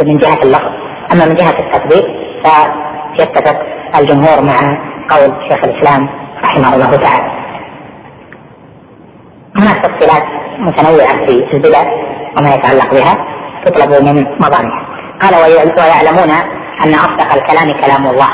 [0.07, 0.73] من جهة اللفظ.
[1.13, 2.07] أما من جهة التطبيق
[2.45, 3.57] فيتفق
[3.99, 4.59] الجمهور مع
[5.11, 6.09] قول شيخ الإسلام
[6.45, 7.31] رحمه الله تعالى.
[9.57, 10.23] هناك تفصيلات
[10.59, 11.83] متنوعة في البدع
[12.37, 13.27] وما يتعلق بها.
[13.65, 14.87] تطلب من مضامها.
[15.23, 16.31] قال ويعلمون
[16.87, 18.29] أن أصدق الكلام كلام الله.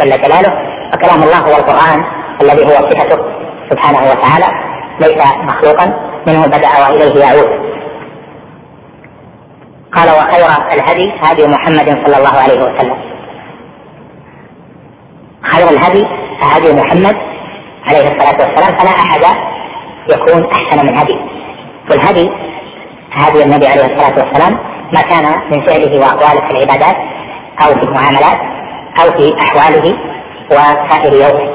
[0.00, 0.52] جل جلاله.
[0.94, 2.04] وكلام الله هو القرآن
[2.42, 3.18] الذي هو صفته.
[3.70, 4.46] سبحانه وتعالى.
[5.00, 5.86] ليس مخلوقا.
[6.26, 7.50] منه بدأ وإليه يعود.
[9.92, 12.96] قال وخير الهدي هدي محمد صلى الله عليه وسلم.
[15.52, 16.06] خير الهدي
[16.42, 17.16] هدي محمد
[17.86, 18.78] عليه الصلاة والسلام.
[18.78, 19.24] فلا أحد
[20.10, 21.16] يكون أحسن من هدي.
[21.90, 22.30] والهدي
[23.14, 24.58] هدي النبي عليه الصلاة والسلام
[24.94, 26.96] ما كان من فعله وأقواله في العبادات
[27.62, 28.38] أو في المعاملات
[29.00, 29.96] أو في أحواله
[30.50, 31.54] وسائر يومه.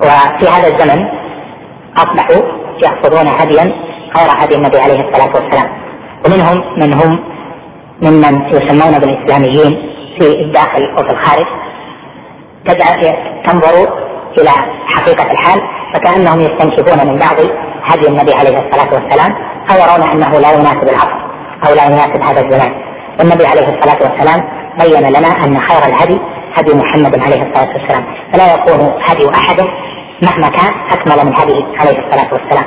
[0.00, 1.04] وفي هذا الزمن
[1.96, 2.42] أصبحوا
[2.82, 3.64] يأخذون هديا
[4.16, 5.70] غير هدي النبي عليه الصلاة والسلام.
[6.26, 7.20] ومنهم من هم
[8.02, 9.72] ممن يسمون بالإسلاميين
[10.18, 11.46] في الداخل وفي الخارج.
[13.46, 14.06] تنظر
[14.38, 14.50] إلى
[14.86, 15.60] حقيقة الحال
[15.94, 17.36] فكأنهم يستنكفون من بعض
[17.86, 19.32] هدي النبي عليه الصلاة والسلام
[19.70, 21.18] أو يرون أنه لا يناسب العصر
[21.68, 22.72] أو لا يناسب هذا الزمان.
[23.18, 24.40] والنبي عليه الصلاة والسلام
[24.80, 26.20] بين لنا أن خير الهدي
[26.56, 28.04] هدي محمد عليه الصلاة والسلام.
[28.32, 29.60] فلا يكون هدي احد
[30.22, 32.64] مهما كان أكمل من هديه عليه الصلاة والسلام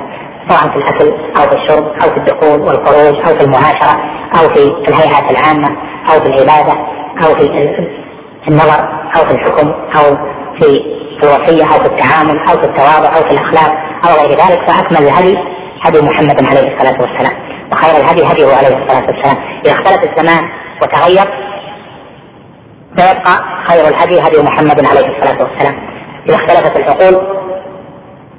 [0.50, 3.94] سواء في الأكل أو في الشرب أو في الدخول والخروج أو في المعاشرة
[4.40, 5.78] أو في الهيئات العامة
[6.12, 6.74] أو في العبادة
[7.24, 8.80] أو في النظر
[9.16, 10.18] أو في الحكم أو
[10.60, 13.74] في الوصيه أو في التعامل أو في التواضع أو في الأخلاق
[14.06, 15.36] أو غير ذلك فأكمل الهدي
[15.86, 17.50] هدي محمد عليه الصلاة والسلام.
[17.72, 19.38] وخير الهدي هديه عليه الصلاة والسلام.
[19.66, 20.50] إذا اختلف الزمان
[20.82, 21.26] وتغير
[22.98, 23.34] فيبقى
[23.68, 25.76] خير الهدي هدي محمد عليه الصلاة والسلام.
[26.30, 27.16] إذا اختلفت العقول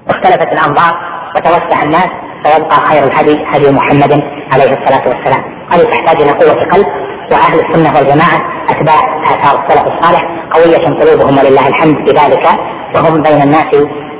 [0.09, 0.95] واختلفت الأنظار
[1.37, 2.09] وتوسع الناس
[2.45, 5.67] فيبقى خير الهدي هدي محمد عليه الصلاة والسلام.
[5.73, 6.87] هذه تحتاج إلى قوة قلب
[7.31, 8.41] واهل السنة والجماعة
[8.71, 12.47] أتباع آثار السلف الصالح قوية قلوبهم ولله الحمد بذلك
[12.95, 13.75] وهم بين الناس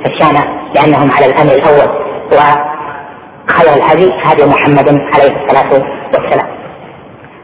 [0.05, 0.43] الشانه
[0.75, 1.89] لأنهم على الأمر الأول
[2.31, 5.71] وخير الهدي هدي محمد عليه الصلاة
[6.13, 6.47] والسلام.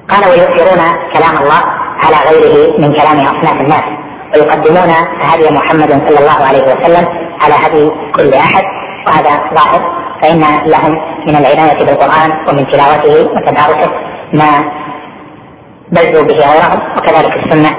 [0.09, 0.81] قال ويؤثرون
[1.13, 1.61] كلام الله
[2.03, 3.83] على غيره من كلام أصناف الناس
[4.35, 7.07] ويقدمون هدي محمد صلى الله عليه وسلم
[7.41, 8.63] على هدي كل أحد
[9.07, 9.81] وهذا ظاهر
[10.21, 10.91] فإن لهم
[11.27, 13.91] من العناية بالقرآن ومن تلاوته وتدارسه
[14.33, 14.71] ما
[15.91, 17.71] بلغوا به غيرهم وكذلك السنة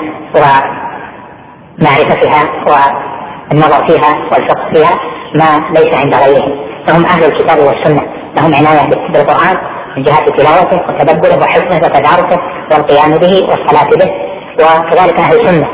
[1.78, 4.94] ومعرفتها والنظر فيها والفقه فيها
[5.34, 8.02] ما ليس عند غيرهم فهم أهل الكتاب والسنة
[8.36, 9.56] لهم عناية بالقرآن
[9.96, 12.40] من جهة تلاوته وتدبره وحفظه وتدارسه
[12.72, 14.10] والقيام به والصلاة به.
[14.54, 15.68] وكذلك أهل السنة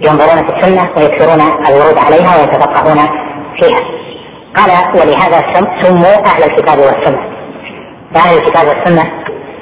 [0.00, 2.98] ينظرون في السنة ويكثرون الورود عليها ويتفقهون
[3.60, 3.80] فيها.
[4.56, 5.38] قال ولهذا
[5.82, 7.20] سموا أهل الكتاب والسنة.
[8.14, 9.04] فأهل الكتاب والسنة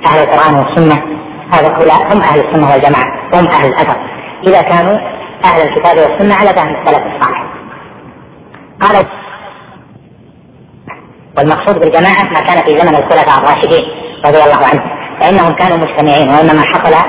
[0.06, 1.02] أهل القرآن والسنة
[1.52, 3.96] هؤلاء هم أهل السنة والجماعة هم أهل الاثر
[4.46, 4.98] إذا كانوا
[5.44, 7.44] أهل الكتاب والسنة على فهم السلف الصالح.
[8.80, 9.06] قال
[11.38, 13.84] والمقصود بالجماعة ما كان في زمن الخلفاء الراشدين
[14.26, 17.08] رضي الله عنهم فإنهم كانوا مجتمعين وإنما حصل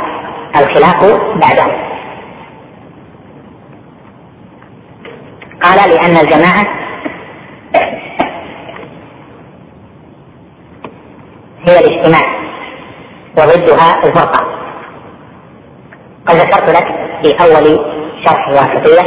[0.56, 1.03] الخلاف
[1.36, 1.93] بعدهم.
[5.63, 6.65] قال لأن الجماعة
[11.67, 12.42] هي الاجتماع.
[13.38, 14.46] وضدها الفرقة
[16.28, 16.88] قد ذكرت لك
[17.24, 17.80] في أول
[18.26, 19.02] شرح واسطية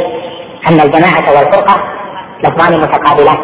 [0.69, 1.83] أن الجماعة والفرقة
[2.43, 3.37] لفظان متقابلان.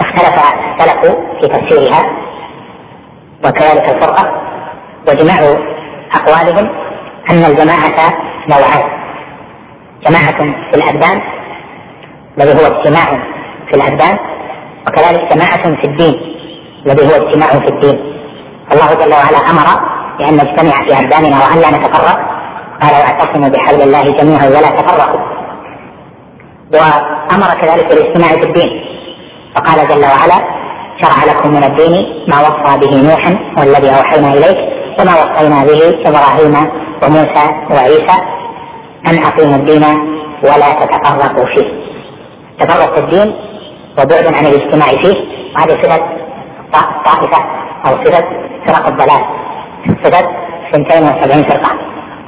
[0.00, 0.36] اختلف
[0.80, 2.02] السلف في تفسيرها
[3.44, 4.42] وكذلك الفرقة
[5.08, 5.36] وجماع
[6.14, 6.68] أقوالهم
[7.30, 8.10] أن الجماعة
[8.48, 8.96] نوعان.
[10.08, 10.38] جماعة
[10.70, 11.22] في الأبدان
[12.38, 13.04] الذي هو اجتماع
[13.68, 14.18] في الأبدان
[14.86, 16.14] وكذلك جماعة في الدين
[16.86, 17.98] الذي هو اجتماع في الدين.
[18.72, 19.66] الله جل وعلا أمر
[20.18, 22.18] بأن نجتمع في أبداننا وأن لا نتفرق.
[22.82, 25.20] قال واعتصموا بحبل الله جميعا ولا تفرقوا.
[26.74, 28.70] وأمر كذلك بالاجتماع في الدين.
[29.54, 30.38] فقال جل وعلا
[31.02, 31.94] شرع لكم من الدين
[32.28, 34.58] ما وصى به نوحا والذي أوحينا إليك
[35.00, 36.54] وما وصينا به إبراهيم
[37.02, 38.16] وموسى وعيسى
[39.06, 39.84] أن أقيموا الدين
[40.42, 41.68] ولا تتفرقوا فيه.
[42.60, 43.34] تفرق الدين
[43.98, 45.14] وبعد عن الاجتماع فيه
[45.56, 45.98] وهذه صفة
[47.04, 47.44] طائفة
[47.86, 48.24] أو صفة
[48.66, 49.24] فرق الضلال.
[50.04, 50.28] صفة
[50.74, 51.70] 72 فرقة.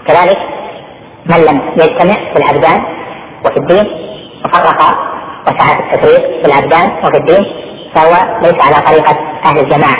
[0.08, 0.36] كذلك
[1.26, 2.82] من لم يجتمع في الأبدان
[3.44, 3.86] وفي الدين
[4.44, 4.80] وفرق
[5.46, 7.44] وسعى في التفريق في الأبدان وفي الدين
[7.94, 9.96] فهو ليس على طريقة أهل الجماعة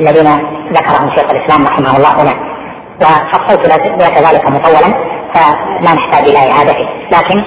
[0.00, 0.28] الذين
[0.72, 2.56] ذكرهم شيخ الإسلام رحمه الله هنا.
[3.00, 4.94] وفصلت لك ذلك مطولا
[5.34, 7.44] فلا نحتاج إلى إعادته لكن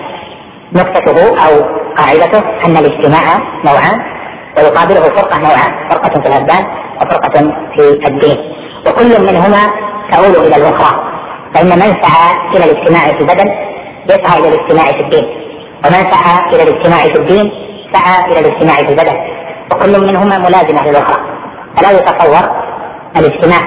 [0.73, 3.23] نقطته أو قاعدته أن الاجتماع
[3.65, 3.99] نوعان
[4.58, 6.65] ويقابله فرقة نوعان فرقة في الأبدان
[7.01, 7.39] وفرقة
[7.75, 8.38] في الدين.
[8.88, 9.58] وكل منهما
[10.12, 10.99] تؤول إلى الاخرى
[11.55, 13.47] فإن من سعى إلى الاجتماع في البدن
[14.10, 15.23] يسعى إلى الاجتماع في الدين
[15.86, 17.51] ومن سعى إلى الاجتماع في الدين
[17.93, 19.15] سعى إلى الاجتماع في البدن.
[19.71, 21.21] وكل منهما ملازمة للاخرى
[21.77, 22.49] فلا يتصور
[23.15, 23.60] الاجتماع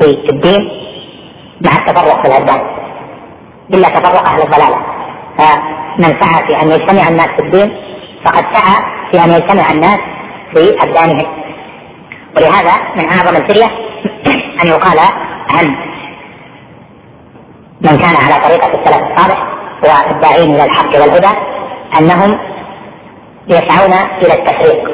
[0.00, 0.68] في الدين
[1.60, 2.60] مع التفرق في الابدان
[3.74, 4.76] إلا تفرق أهل الضلالة.
[5.38, 7.76] فمن سعى في أن يجتمع الناس في الدين
[8.24, 9.98] فقد سعى في أن يجتمع الناس
[10.54, 11.44] في أبدانهم.
[12.36, 13.70] ولهذا من أعظم الفريه
[14.62, 14.98] أن يقال
[15.50, 15.66] عن
[17.80, 19.38] من كان على طريقة السلف الصالح
[19.82, 21.38] والداعين إلى الحق والهدى
[21.98, 22.38] أنهم
[23.48, 23.92] يسعون
[24.22, 24.84] إلى التفريق.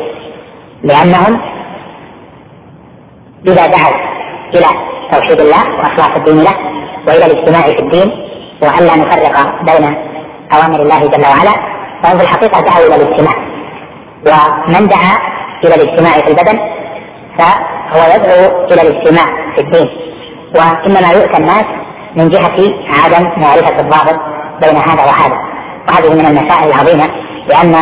[0.83, 1.41] لأنهم
[3.47, 3.95] إذا دعوا
[4.55, 4.67] إلى
[5.13, 6.57] توحيد الله وأخلاص الدين له
[7.07, 8.11] وإلى الاجتماع في الدين
[8.63, 10.10] والا نفرق بين
[10.53, 11.53] اوامر الله جل وعلا
[12.03, 13.37] فهم في الحقيقة دعوا إلى الاجتماع.
[14.27, 15.15] ومن دعا
[15.65, 16.59] إلى الاجتماع في البدن
[17.39, 19.89] فهو يدعو إلى الاجتماع في الدين.
[20.55, 21.65] وإنما يؤتى الناس
[22.17, 22.59] من جهة
[23.05, 24.21] عدم معرفة الضابط
[24.63, 25.39] بين هذا وهذا.
[25.89, 27.07] وهذه من المسائل العظيمة
[27.49, 27.75] لأن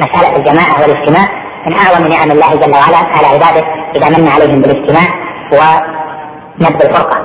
[0.00, 1.26] مسألة الجماعة والاجتماع
[1.66, 5.06] من أعظم نعم الله جل وعلا على عباده إذا من عليهم بالاجتماع
[5.52, 7.18] ونبذ الفرقة.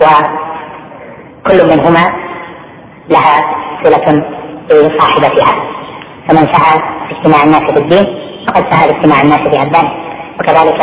[0.00, 2.12] وكل منهما
[3.10, 3.44] لها
[3.84, 4.24] صله
[4.68, 5.52] بصاحبتها
[6.28, 8.06] فمن سعى اجتماع الناس في الدين
[8.48, 9.90] فقد سعى اجتماع الناس في ابدانه
[10.40, 10.82] وكذلك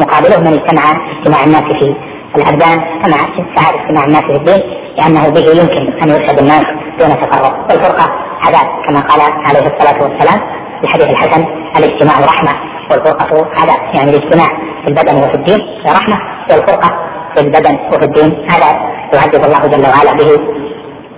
[0.00, 0.82] مقابله من اجتمع
[1.18, 1.96] اجتماع الناس في
[2.36, 3.16] الابدان كما
[3.56, 4.60] سعى اجتماع الناس في الدين
[4.98, 6.62] لأنه به يمكن أن يرشد الناس
[6.98, 7.54] دون تفرق.
[7.70, 8.12] والفرقة
[8.46, 10.40] عذاب كما قال عليه الصلاة والسلام
[10.78, 11.44] في الحديث الحسن
[11.78, 13.94] الاجتماع رحمة والفرقة عذاب.
[13.94, 14.48] يعني الاجتماع
[14.82, 16.16] في البدن وفي الدين رحمة
[16.50, 16.88] والفرقة
[17.34, 18.80] في البدن وفي الدين هذا
[19.14, 20.40] يعذب الله جل وعلا به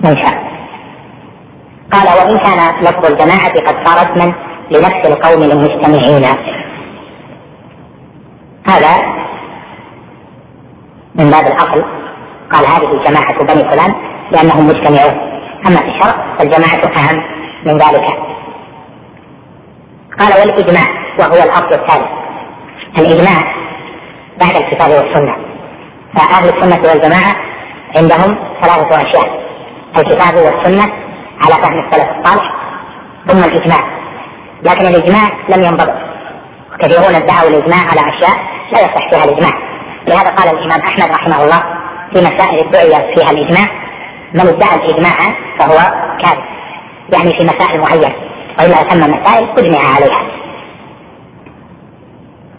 [0.05, 0.50] من شاء.
[1.93, 4.35] قال وإن كان لفظ الجماعة قد صار اسما
[4.71, 6.25] لنفس القوم المجتمعين.
[8.69, 9.21] هذا
[11.15, 11.85] من باب الأصل
[12.53, 13.95] قال هذه جماعة بني فلان
[14.33, 15.31] لأنهم مجتمعون.
[15.67, 17.23] أما في الشرع فالجماعة أهم
[17.67, 18.07] من ذلك.
[20.21, 20.87] قال والإجماع
[21.19, 22.09] وهو الأصل الثالث.
[22.99, 23.55] الإجماع
[24.41, 25.37] بعد الكتاب والسنة.
[26.15, 27.35] فأهل السنة والجماعة
[27.97, 29.41] عندهم ثلاثة أشياء
[29.99, 30.93] الكتاب والسنة
[31.41, 32.53] على فهم السلف الصالح
[33.29, 34.01] ثم الإجماع.
[34.63, 35.95] لكن الإجماع لم ينضبط.
[36.81, 38.37] كثيرون ادعوا الإجماع على أشياء
[38.73, 39.53] لا يصح فيها الإجماع.
[40.09, 41.63] لهذا قال الإمام أحمد رحمه الله
[42.13, 43.67] في مسائل ادعي فيها الإجماع
[44.35, 45.17] من ادعى الإجماع
[45.59, 45.77] فهو
[46.23, 46.45] كاذب.
[47.13, 48.15] يعني في مسائل معينة
[48.59, 50.31] وإلا ثم مسائل أجمع عليها.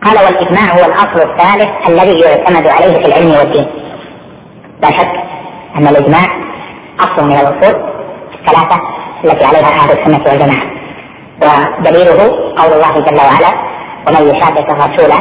[0.05, 3.67] قال والإجماع هو الأصل الثالث الذي يعتمد عليه في العلم والدين.
[4.83, 5.11] لا شك
[5.75, 6.25] أن الإجماع
[6.99, 7.90] أصل من الأصول
[8.41, 8.81] الثلاثة
[9.25, 10.71] التي عليها أهل السنة والجماعة.
[11.41, 12.21] ودليله
[12.57, 13.51] قول الله جل وعلا
[14.07, 15.11] ومن يشاقق الرسول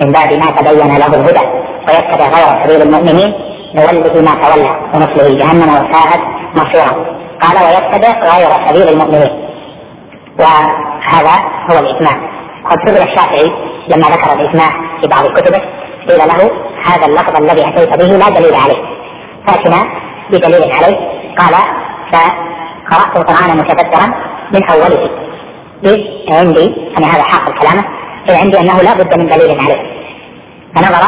[0.00, 1.46] من بعد ما تبين له الهدى
[1.88, 3.34] ويتبع غير سبيل المؤمنين
[3.74, 6.20] نوله ما تولى ونصله جهنم وساءت
[6.56, 6.92] مصيرا.
[7.42, 9.32] قال ويتبع غير سبيل المؤمنين.
[10.38, 11.34] وهذا
[11.70, 12.16] هو الإجماع
[12.70, 13.46] قد سئل الشافعي
[13.88, 15.58] لما ذكر الإجماع في بعض كتبه
[16.08, 16.50] قيل له
[16.86, 18.82] هذا اللفظ الذي أتيت به لا دليل عليه.
[19.46, 19.82] فأتنا
[20.30, 20.96] بدليل عليه.
[21.38, 21.54] قال
[22.90, 24.06] قرأت القرآن متدبرا
[24.54, 25.10] من أوله
[25.84, 25.98] إذ
[26.30, 27.84] عندي أنا هذا حاصل كلامه
[28.28, 29.82] إذ عندي أنه لا بد من دليل عليه.
[30.74, 31.04] فنظر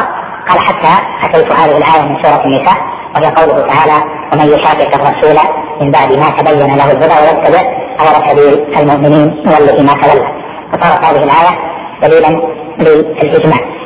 [0.49, 2.77] قال حتى أتيت هذه الآية من سورة النساء
[3.15, 5.37] وهي قوله تعالى ومن يشاقق الرسول
[5.81, 7.61] من بعد ما تبين له الهدى ويتبع
[8.01, 10.27] غير سبيل المؤمنين نوله ما تولى.
[10.71, 11.53] فصارت هذه الآية
[12.01, 12.41] دليلا
[12.79, 13.76] للإجماع.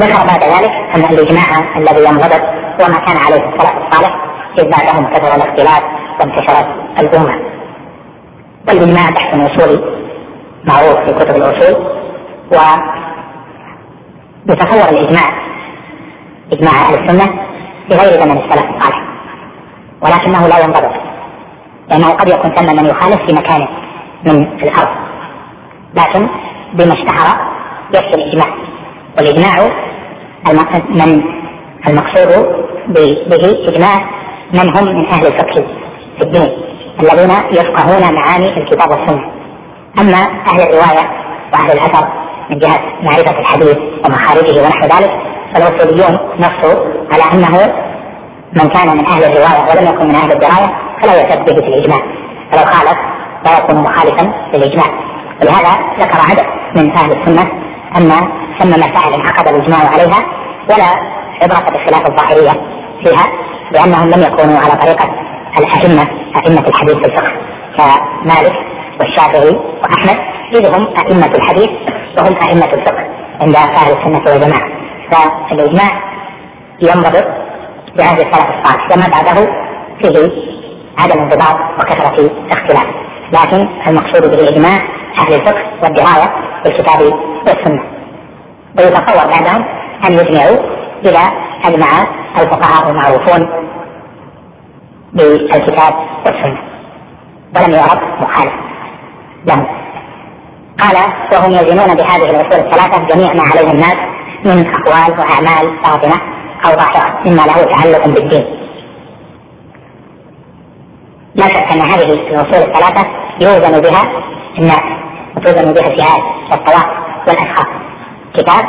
[0.00, 2.40] ذكر بعد ذلك أن الإجماع الذي ينضبط
[2.80, 4.14] هو ما كان عليه السلف الصالح
[4.58, 5.82] إذ بعدهم كثر الاختلاف
[6.20, 6.66] وانتشرت
[7.00, 7.50] الأمة.
[8.68, 10.00] والإجماع بحث اصولي
[10.64, 11.86] معروف في كتب الأصول
[12.52, 12.56] و
[14.48, 15.40] يتصور الإجماع
[16.52, 17.26] إجماع أهل السنة
[17.88, 19.02] في غير زمن السلف الصالح
[20.02, 20.92] ولكنه لا ينضبط
[21.88, 23.68] لأنه قد يكون ثم من يخالف في مكان
[24.24, 24.96] من الأرض
[25.94, 26.28] لكن
[26.74, 27.36] بما اشتهر
[27.94, 28.46] يكفي الإجماع
[29.18, 29.68] والإجماع
[30.90, 31.22] من
[31.88, 32.46] المقصود
[32.88, 33.96] به إجماع
[34.54, 35.66] من هم من أهل الفقه
[36.18, 36.50] في الدين
[37.00, 39.30] الذين يفقهون معاني الكتاب والسنة.
[40.00, 41.10] أما أهل الرواية
[41.52, 42.08] وأهل الأثر
[42.50, 45.10] من جهة معرفة الحديث ومخارجه ونحو ذلك
[45.54, 47.74] فالاصوليون نصوا على أنه
[48.52, 51.98] من كان من أهل الرواية ولم يكن من أهل الدراية فلا يعتد به في الإجماع.
[52.52, 52.98] فلو خالف
[53.44, 54.86] لا يكون مخالفا للإجماع.
[55.40, 57.59] ولهذا ذكر عدد من أهل السنة
[57.96, 58.10] أن
[58.60, 60.20] ثم مسائل انعقد الإجماع عليها
[60.70, 60.90] ولا
[61.42, 62.60] عبرة بخلاف الظاهرية
[63.04, 63.26] فيها
[63.72, 65.08] لأنهم لم يكونوا على طريقة
[65.58, 66.02] الأئمة
[66.36, 67.32] أئمة الحديث في الفقه
[67.76, 68.54] كمالك
[69.00, 70.16] والشافعي وأحمد
[70.54, 71.70] إذ هم أئمة الحديث
[72.18, 73.04] وهم أئمة الفقه
[73.40, 74.68] عند أهل السنة والجماعة.
[75.50, 75.90] فالإجماع
[76.80, 77.24] ينضبط
[77.98, 79.52] بعهد السلف الصالح وما بعده
[80.02, 80.30] فيه
[80.98, 82.86] عدم انضباط وكثرة اختلاف
[83.32, 84.78] لكن المقصود بالإجماع
[85.18, 87.00] أهل الفقه والدرايه بالكتاب
[87.46, 87.82] والسنة.
[88.78, 89.64] ويتصور بعدهم
[90.04, 90.58] أن يجمعوا
[91.04, 91.32] اذا
[91.64, 91.86] أجمع
[92.38, 93.48] الفقهاء المعروفون
[95.12, 95.94] بالكتاب
[96.26, 96.62] والسنة.
[97.56, 98.52] ولم يعرف مخالف
[99.46, 99.66] لهم.
[100.80, 100.96] قال
[101.32, 103.96] وهم يزنون بهذه الأصول الثلاثة جميع ما عليه الناس
[104.44, 106.20] من أقوال وأعمال باطنة
[106.66, 108.59] أو ظاهرة مما له تعلق بالدين.
[111.34, 113.08] لا شك أن هذه الاصول الثلاثة
[113.40, 114.02] يوزن بها
[114.58, 114.82] الناس
[115.36, 116.86] وتوزن بها الجهاد والطواف
[117.28, 117.66] والاشخاص
[118.34, 118.64] كتاب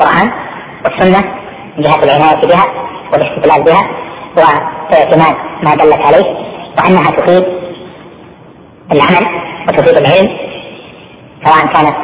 [0.00, 0.32] قرآن
[0.84, 1.32] والسنة
[1.76, 2.64] من جهه العناية بها
[3.12, 3.82] والاستدلال بها
[4.36, 6.26] واعتماد ما دلت عليه
[6.78, 7.44] وأنها تفيد
[8.92, 9.26] العمل
[9.68, 10.38] وتفيد العلم
[11.44, 11.96] سواء كانت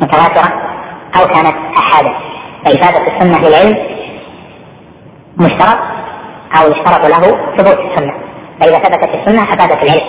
[0.00, 0.52] متواترة
[1.16, 2.10] أو كانت أحادة
[2.64, 3.76] فإفادة السنة للعلم
[5.36, 5.78] مشترط
[6.58, 8.25] أو يشترط له ثبوت السنة.
[8.60, 10.06] فإذا ثبتت السنة أفادت العلم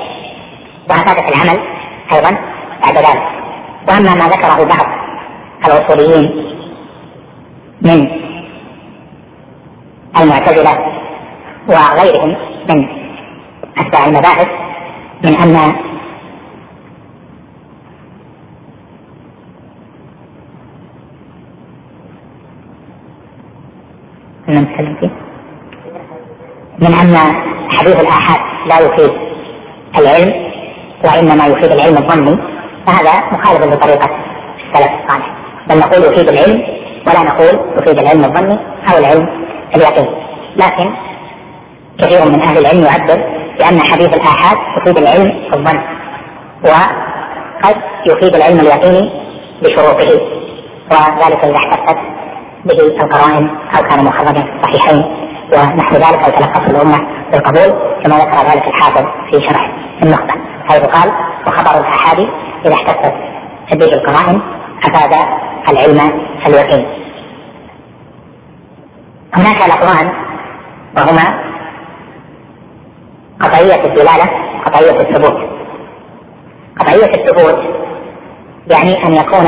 [0.89, 1.59] وأفادت العمل
[2.13, 2.31] أيضا
[2.81, 3.23] بعد ذلك.
[3.89, 4.87] وأما ما ذكره بعض
[5.65, 6.47] الأصوليين
[7.81, 8.07] من
[10.21, 10.73] المعتزلة
[11.69, 12.35] وغيرهم
[12.69, 12.87] من
[13.77, 14.47] أتباع المباحث
[15.23, 15.73] من أن
[26.79, 29.11] من أن حديث الآحاد لا يفيد
[29.99, 30.33] العلم
[31.05, 32.37] وإنما يفيد العلم الظني
[32.87, 34.09] فهذا مخالف لطريقة
[34.73, 35.37] السلف الصالح.
[35.69, 36.63] بل نقول يفيد العلم
[37.07, 38.59] ولا نقول يفيد العلم الظني
[38.91, 39.27] أو العلم
[39.75, 40.07] اليقين.
[40.57, 40.93] لكن
[41.99, 43.23] كثير من أهل العلم يعبر
[43.59, 45.79] بأن حديث الآحاد يفيد العلم الظن
[46.63, 47.75] وقد
[48.05, 49.11] يفيد العلم اليقيني
[49.61, 50.21] بشروطه
[50.91, 51.97] وذلك إذا احتفت
[52.65, 55.03] به القرائن أو كان مخرجا في الصحيحين
[55.53, 57.16] ونحو ذلك أو تلقته الأمة.
[57.31, 59.71] بالقبول كما ذكر ذلك الحافظ في شرح
[60.03, 60.33] النخبه
[60.69, 61.11] حيث قال
[61.47, 62.19] وخبر الاحاد
[62.65, 63.13] إذا احتفت
[63.71, 64.41] به القرائن
[64.87, 65.13] أفاد
[65.69, 66.85] العلم اليقين.
[69.33, 70.11] هناك لفظان
[70.97, 71.47] وهما
[73.41, 75.49] قطعية الدلالة وقطعية الثبوت.
[76.79, 77.77] قطعية الثبوت
[78.71, 79.45] يعني أن يكون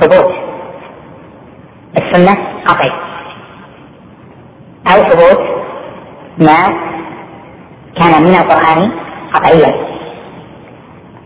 [0.00, 0.34] ثبوت
[1.96, 2.90] السنة قطعي
[4.86, 5.40] أو ثبوت
[6.38, 6.86] ما
[7.98, 8.92] كان من القرآن
[9.34, 9.86] قطعيا.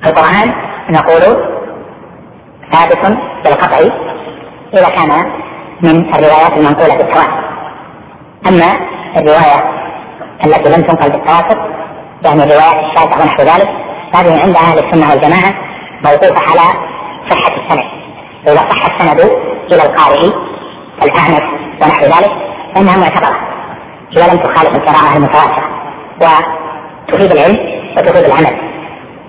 [0.06, 0.54] القرآن
[0.90, 1.50] نقول
[2.72, 3.78] ثابت بالقطع
[4.74, 5.32] إذا كان
[5.82, 7.40] من الروايات المنقولة بالتواتر
[8.48, 8.72] أما
[9.16, 9.80] الرواية
[10.46, 11.58] التي لم تنقل بالتواتر
[12.24, 13.68] يعني الروايات الشاذة ونحو ذلك
[14.14, 15.52] هذه عند أهل السنة والجماعة
[16.04, 16.66] موقوفة على
[17.30, 17.84] صحة السند.
[18.46, 19.20] فإذا صح السند
[19.72, 20.32] إلى القارئ
[21.02, 21.44] الأعنف
[21.82, 22.30] ونحو ذلك
[22.74, 23.38] فإنها معتبرة.
[24.16, 25.70] إذا لم تخالف القراءة المتواترة.
[27.12, 27.56] وتفيد العلم
[27.96, 28.70] وتفيد العمل.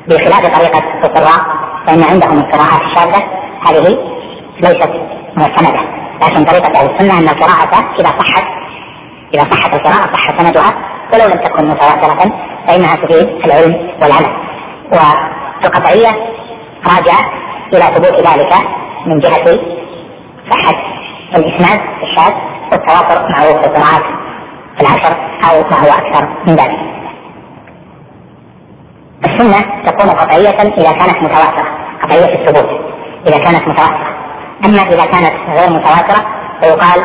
[0.08, 1.40] بخلاف طريقة القراء
[1.88, 3.24] فإن عندهم القراءات الشاذة
[3.68, 3.98] هذه
[4.60, 4.92] ليست
[5.38, 5.82] معتمدة.
[6.24, 8.44] لكن طريقة أهل السنة أن القراءة إذا صحت
[9.34, 10.74] إذا صحت القراءة صح سندها
[11.14, 12.32] ولو لم تكن متواترة
[12.68, 14.36] فإنها تفيد العلم والعمل.
[14.92, 16.10] والقطعية
[16.86, 17.32] راجعة
[17.74, 18.54] إلى ثبوت ذلك
[19.06, 19.60] من جهة
[20.50, 20.84] صحة
[21.36, 22.34] الإسناد الشاذ
[22.72, 24.04] والتواتر معروف في القراءات
[24.82, 25.16] العشر
[25.50, 27.01] أو ما هو أكثر من ذلك.
[29.26, 31.66] السنة تكون قطعية إذا كانت متواترة،
[32.04, 32.70] قطعية الثبوت
[33.28, 34.12] إذا كانت متواترة.
[34.66, 36.26] أما إذا كانت غير متواترة
[36.62, 37.04] فيقال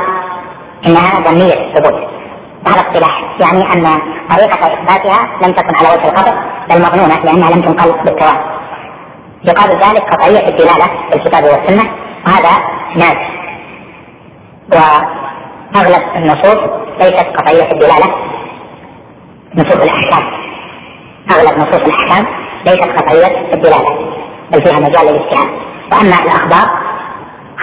[0.87, 2.09] انها ظنيه الثبوت.
[2.69, 4.01] هذا اصطلاح يعني أن
[4.31, 6.33] طريقة إثباتها لم تكن على وجه القطع
[6.71, 8.57] بل مظنونه لأنها لم تنقل بالتواتر.
[9.45, 11.91] يقال ذلك قطعية الدلالة في الكتاب والسنة
[12.27, 12.51] وهذا
[12.97, 13.17] ناس
[14.73, 16.57] وأغلب النصوص
[17.01, 18.15] ليست قطعية الدلالة
[19.55, 20.36] نصوص الأحكام
[21.31, 22.27] اغلب نصوص الأحكام
[22.67, 23.91] ليست قطعيه الدلالة
[24.53, 25.49] بل فيها مجال للاجتهاد.
[25.93, 26.71] وأما الأخبار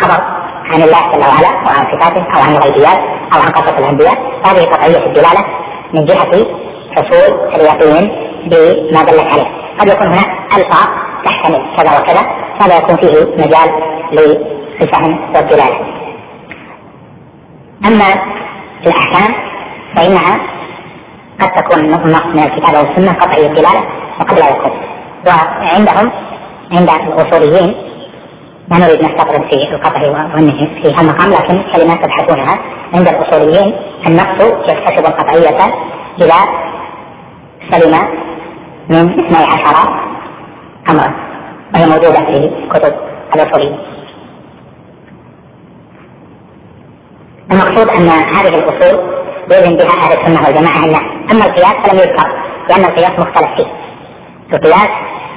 [0.01, 0.23] خبر
[0.65, 2.97] عن الله جل وعلا وعن صفاته أو عن الغيبيات
[3.33, 4.13] أو عن قصص الأنبياء
[4.45, 5.45] هذه قطعيه الدلالة
[5.93, 6.45] من جهة
[6.95, 8.11] حصول اليقين
[8.45, 9.47] بما دلت عليه.
[9.79, 10.87] قد يكون هناك ألفاظ
[11.25, 12.21] تحتمل كذا وكذا
[12.61, 13.69] هذا يكون فيه مجال
[14.11, 15.79] للفهم والدلالة.
[17.85, 18.05] أما
[18.87, 19.33] الأحكام
[19.95, 20.39] فإنها
[21.41, 23.83] قد تكون نص من الكتاب أو السنة قطعي الدلالة
[24.19, 24.71] وقد لا يكون.
[25.27, 26.11] وعندهم
[26.71, 27.75] عند الأصوليين
[28.71, 30.01] ما نريد نستطرد في القطع
[30.35, 32.59] والنهي في المقام لكن كلمات تبحثونها.
[32.93, 33.75] عند الأصوليين
[34.07, 35.73] النص يكتسب القطعية
[36.21, 36.39] اذا
[37.71, 38.07] سلم
[38.89, 39.89] من اثني عشر
[40.89, 41.13] أمرا
[41.75, 42.93] وهي موجودة في كتب
[43.35, 43.79] الأصوليين.
[47.51, 52.27] المقصود أن هذه الأصول يؤذن بها أهل السنة والجماعة الناس أما القياس فلم يذكر
[52.69, 53.67] لأن القياس مختلف فيه.
[54.53, 54.89] القياس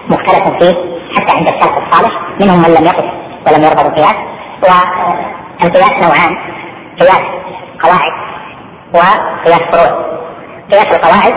[0.08, 0.74] مختلف فيه
[1.16, 3.04] حتى عند السلف الصالح منهم من لم يقف
[3.46, 4.16] ولم يرضى بالقياس
[4.62, 6.36] والقياس نوعان
[7.00, 7.22] قياس
[7.82, 8.12] قواعد
[8.94, 10.06] وقياس فروع.
[10.72, 11.34] قياس القواعد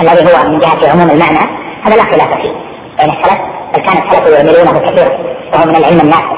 [0.00, 2.52] الذي هو من جهة عموم المعنى هذا لا خلاف فيه.
[2.98, 3.38] بين السلف
[3.74, 5.18] بل كان السلف يعملونه كثيرا
[5.52, 6.36] وهو من العلم النافع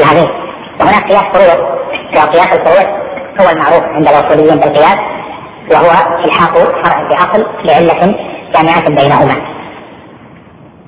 [0.00, 0.30] العظيم.
[0.80, 1.74] وهناك قياس فروع
[2.16, 3.03] وقياس الفروع.
[3.40, 4.98] هو المعروف عند الاصوليين بالقياس
[5.72, 5.90] وهو
[6.24, 8.14] الحاق فرع بعقل لعله
[8.54, 9.54] جامعة بينهما.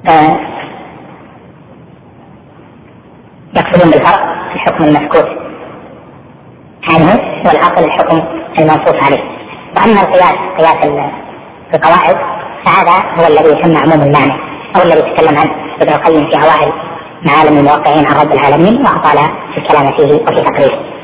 [0.09, 0.39] آه
[3.57, 4.21] يقصدون بالفرق
[4.55, 5.29] الحكم المسكوت
[6.91, 8.19] عنه والعقل الحكم
[8.59, 9.23] المنصوص عليه.
[9.77, 10.85] وأما القياس قياس
[11.75, 12.17] القواعد
[12.65, 14.33] فهذا هو الذي يسمى عموم المعنى
[14.77, 15.53] أو الذي تكلم عنه.
[15.81, 16.73] ابن القيم في أوائل
[17.27, 19.19] معالم الموقعين عن رب العالمين وأطال
[19.55, 20.96] في الكلام فيه وفي تقريره.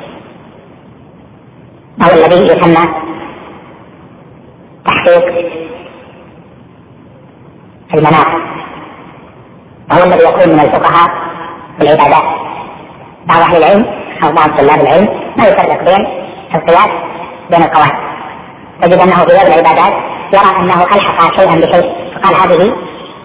[2.01, 2.88] أو الذي يسمى
[4.86, 5.24] تحقيق
[7.95, 8.26] المناط.
[9.90, 11.09] وهو الذي يكون من الفقهاء
[11.78, 12.24] في العبادات.
[13.28, 13.86] بعض أهل العلم
[14.24, 16.07] أو بعض طلاب العلم ما يفرق بين
[16.55, 16.88] القياس
[17.51, 18.12] بين القواعد.
[18.82, 19.93] تجد أنه في باب العبادات
[20.34, 22.74] يرى أنه الحق شيئا بشيء فقال هذه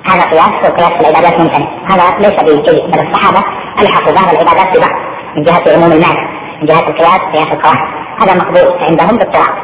[0.10, 3.42] هذا قياس والقياس في العبادات ممتنع هذا ليس بجيد بل الصحابة
[3.82, 4.92] ألحقوا بعض العبادات ببعض
[5.36, 6.28] من جهة عموم المعنى
[6.62, 7.97] من جهة القياس قياس القواعد.
[8.22, 9.56] هذا مقبول عندهم باضطراب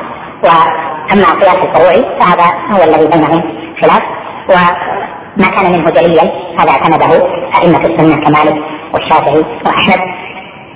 [0.43, 3.41] وأما قياس الفروعي فهذا هو الذي بينهم
[3.81, 4.03] خلاف.
[4.49, 7.27] وما كان منه جليا هذا أعتمده
[7.61, 9.99] أئمة السنة كمالك والشافعي وأحمد.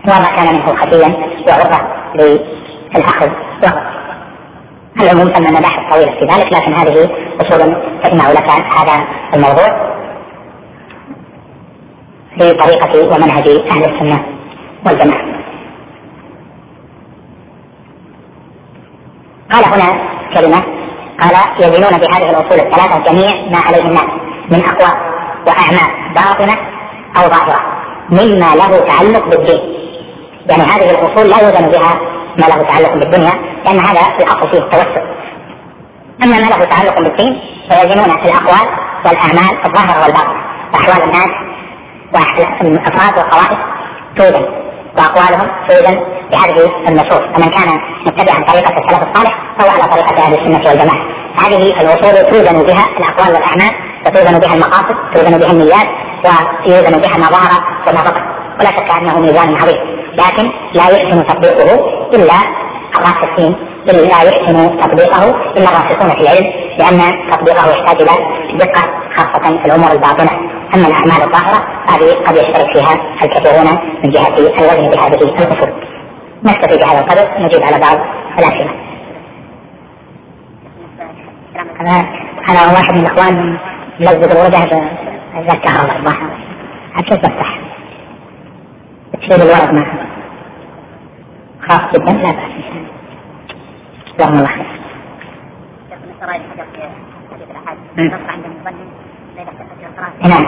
[0.08, 1.10] وما كان منه خفيا
[1.48, 1.80] وعرضة
[2.16, 3.30] للأخذ.
[5.02, 7.10] العموم ثم مباحث طويلة في ذلك لكن هذه
[7.42, 9.04] أصول تجمع لك هذا
[9.36, 9.88] الموضوع.
[12.38, 14.26] في طريقة ومنهج أهل السنة
[14.86, 15.37] والجماعة.
[19.52, 19.90] قال هنا
[20.34, 20.64] كلمة
[21.22, 24.08] قال يزنون بهذه الأصول الثلاثة جميع ما عليه الناس
[24.52, 24.98] من أقوال
[25.48, 26.58] وأعمال باطنة
[27.18, 27.60] أو ظاهرة
[28.10, 29.60] مما له تعلق بالدين.
[30.50, 31.96] يعني هذه الأصول لا يوزن بها
[32.40, 33.34] ما له تعلق بالدنيا
[33.66, 35.02] لأن هذا الأصل فيه التوسل
[36.24, 38.68] أما ما له تعلق بالدين فيزنون الأقوال
[39.06, 40.48] والأعمال الظاهرة والباطنة.
[40.74, 41.30] وأحوال الناس
[42.14, 43.60] والأفراد والطوائف
[44.18, 44.67] توزن
[44.98, 45.96] وأقوالهم توزن
[46.32, 47.22] بهذه النصوص.
[47.34, 47.70] فمن كان
[48.06, 51.08] متبعا طريقة السلف الصالح فهو على طريقة أهل السنة والجماعة.
[51.44, 53.72] هذه الأصول توزن بها الأقوال والأعمال
[54.06, 55.88] وتوزن بها المقاصد توزن بها النيات
[56.66, 58.22] ويوزن بها ما ظهر وما بطن.
[58.60, 59.98] ولا شك أنه ميزان عظيم.
[60.14, 61.76] لكن لا يحسن تطبيقه
[62.14, 62.34] إلا
[62.96, 63.56] الراسخين
[63.96, 65.24] الا يحسن تطبيقه
[65.58, 66.48] الا الراسخون في العلم
[66.80, 68.12] لأن تطبيقه يحتاج إلى
[68.58, 68.82] دقة
[69.16, 70.32] خاصة في الأمور الباطنة.
[70.76, 75.74] أما الأعمال الظاهرة هذه قد يشترك فيها الكثيرون من جهة الوزن بهذه الأصول.
[76.44, 77.98] نكتفي بهذا القدر نجيب على بعض
[78.40, 78.72] الأسئلة.
[81.82, 82.06] أنا
[82.50, 83.58] أنا واحد من الإخوان
[84.00, 84.34] ملزق
[85.36, 86.30] ذا الكهرباء الظاهر
[86.98, 87.60] كيف بفتح؟
[89.14, 90.08] تشيل الورق معها
[91.70, 92.87] خاص جدا لا بأس
[94.18, 94.68] جزاهم الله خير.
[100.30, 100.46] نعم.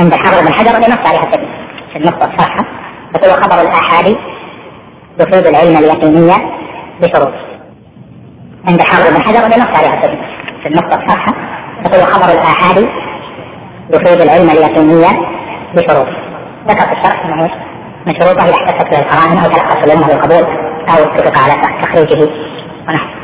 [0.00, 1.30] عند حرب الحجر لنص عليها
[1.92, 2.64] في النقطة الصراحة
[3.14, 4.16] يقول خبر الآحادي
[5.20, 6.36] يفيد العلم اليقينية
[7.00, 7.34] بشروط.
[8.68, 10.00] عند حافظ بن حجر لنص عليها
[10.62, 11.34] في النقطة الصحة
[11.84, 12.88] يقول خبر الآحاد
[13.94, 15.10] يفيد العلم اليقينية
[15.74, 16.08] بشروط.
[16.68, 17.50] ذكر في الشرح أنه
[18.06, 20.44] من شروطه إذا احتفت به القرائن أو تلقى الأمة بالقبول
[20.88, 22.49] أو اتفق على تخريجه.
[22.90, 23.20] ونحو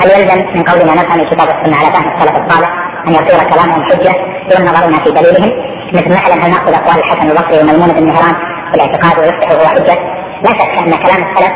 [0.00, 2.70] هل يلزم من قولنا نفهم كتاب السنة على فهم السلف الصالح
[3.08, 4.12] أن يصير كلامهم حجة
[4.50, 5.50] دون نظرنا في دليلهم؟
[5.94, 8.34] مثل مثلا هل نأخذ أقوال الحسن البصري وميمون بن مهران
[8.74, 9.98] الاعتقاد ويفتح هو حجة.
[10.44, 11.52] لا شك أن كلام السلف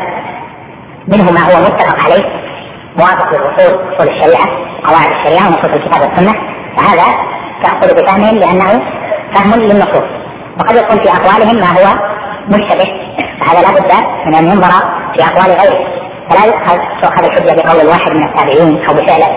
[1.07, 2.23] منه ما هو متفق عليه.
[2.97, 4.47] موافق للأصول أصول الشريعة
[4.83, 6.33] قواعد الشريعة ونصوص الكتاب والسنة.
[6.77, 7.07] فهذا
[7.63, 8.81] تأخذ بفهمهم لأنه
[9.33, 10.07] فهم للنصوص.
[10.59, 11.99] وقد يكون في أقوالهم ما هو
[12.47, 12.87] مشتبه.
[13.39, 13.91] فهذا لا بد
[14.25, 15.97] من أن ينظر في أقوال غيره
[16.29, 19.29] فلا يؤخذ تؤخذ الحجة بقول الواحد من التابعين أو بفعله؟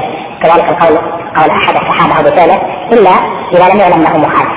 [0.43, 0.97] كذلك القول
[1.37, 2.59] قول أحد الصحابة أو بفعله
[2.93, 3.11] إلا
[3.53, 4.53] إذا لم يعلم له مخالف.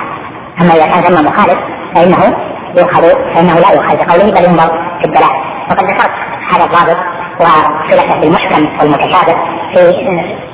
[0.61, 1.59] أما إذا كان ثم مخالف
[1.95, 2.37] فإنه
[2.77, 3.01] يؤخذ
[3.35, 3.95] فإنه لا يؤخذ.
[3.97, 4.67] بقوله بل ينظر
[4.99, 5.35] في الدلالة
[5.69, 6.11] وقد ذكرت
[6.53, 6.97] هذا الضابط
[7.39, 9.35] وصلته بالمحكم والمتشابه
[9.73, 9.93] في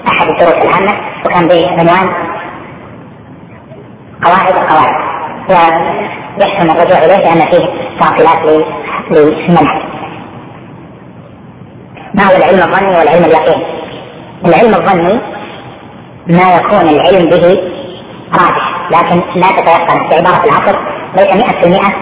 [0.08, 2.10] أحد الدروس العامة وكان بعنوان
[4.26, 5.10] قواعد القواعد.
[5.50, 7.66] ويحسن الرجوع إليه لأن فيه
[8.00, 8.66] تعطيلات
[9.12, 9.89] للمنهج
[12.14, 13.64] ما هو العلم الظني والعلم اليقين؟
[14.45, 15.22] العلم الظني
[16.28, 17.55] ما يكون العلم به
[18.34, 20.10] راجح لكن لا تتيقن.
[20.10, 20.80] بعبارة العصر
[21.16, 21.93] ليس 100%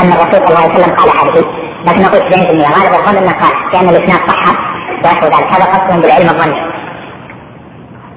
[0.00, 1.44] أن الرسول صلى الله عليه وسلم قال هذه.
[1.86, 4.42] لكن نقول 90% غالب الظن إنه قال؟ لأن الإسناد صح
[5.04, 5.52] ونحو ذلك.
[5.54, 6.74] هذا قصد بالعلم الظني.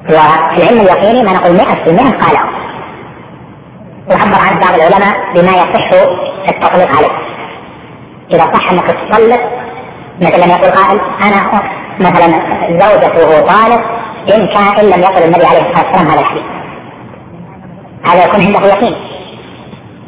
[0.05, 2.43] وفي العلم اليقيني ما نقول 100% قاله
[4.09, 5.89] وعبر عنه بعض العلماء بما يصح
[6.49, 7.17] التطليق عليه.
[8.33, 9.66] إذا صح أنك تطلق
[10.21, 11.61] مثلا يقول قائل أنا
[11.99, 12.27] مثلا
[12.79, 13.81] زوجته طالق
[14.35, 16.43] إن كان إن لم يقل النبي عليه الصلاة والسلام هذا الحديث.
[18.09, 18.95] هذا يكون عنده يقين.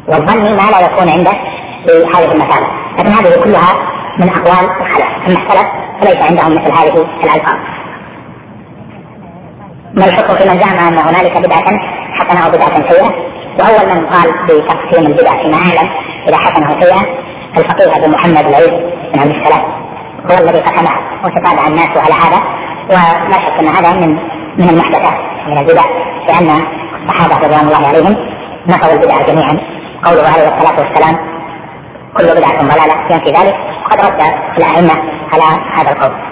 [0.07, 1.31] والظن ما لا يكون عنده
[1.87, 3.73] في هذه المسألة لكن هذه كلها
[4.19, 5.07] من أقوال الخلف.
[5.27, 5.67] أما السلف
[6.01, 7.57] فليس عندهم مثل هذه الألفاظ.
[9.93, 11.65] ما الحكم في من زعم أن هنالك بدعة
[12.13, 13.29] حسنة أو بدعة سيئة؟
[13.59, 15.89] وأول من قال بتقسيم البدع فيما أعلم
[16.27, 17.05] إلى حسنة وسيئة
[17.57, 18.73] الفقيه أبو محمد العيد
[19.13, 19.78] بن عبد السلام.
[20.25, 22.39] هو الذي قسمها وتتابع الناس على هذا
[22.89, 24.15] ولا شك أن هذا من
[24.57, 25.17] من المحدثات
[25.47, 25.83] من البدع
[26.27, 26.49] لأن
[27.03, 28.15] الصحابة رضوان الله عليهم
[28.67, 29.57] نفوا البدع جميعا.
[30.05, 31.15] قوله عليه الصلاة والسلام
[32.17, 33.55] كل بدعة ضلالة في ذلك.
[33.85, 34.21] وقد رد
[34.57, 34.93] الأئمة
[35.33, 36.29] على هذا القول.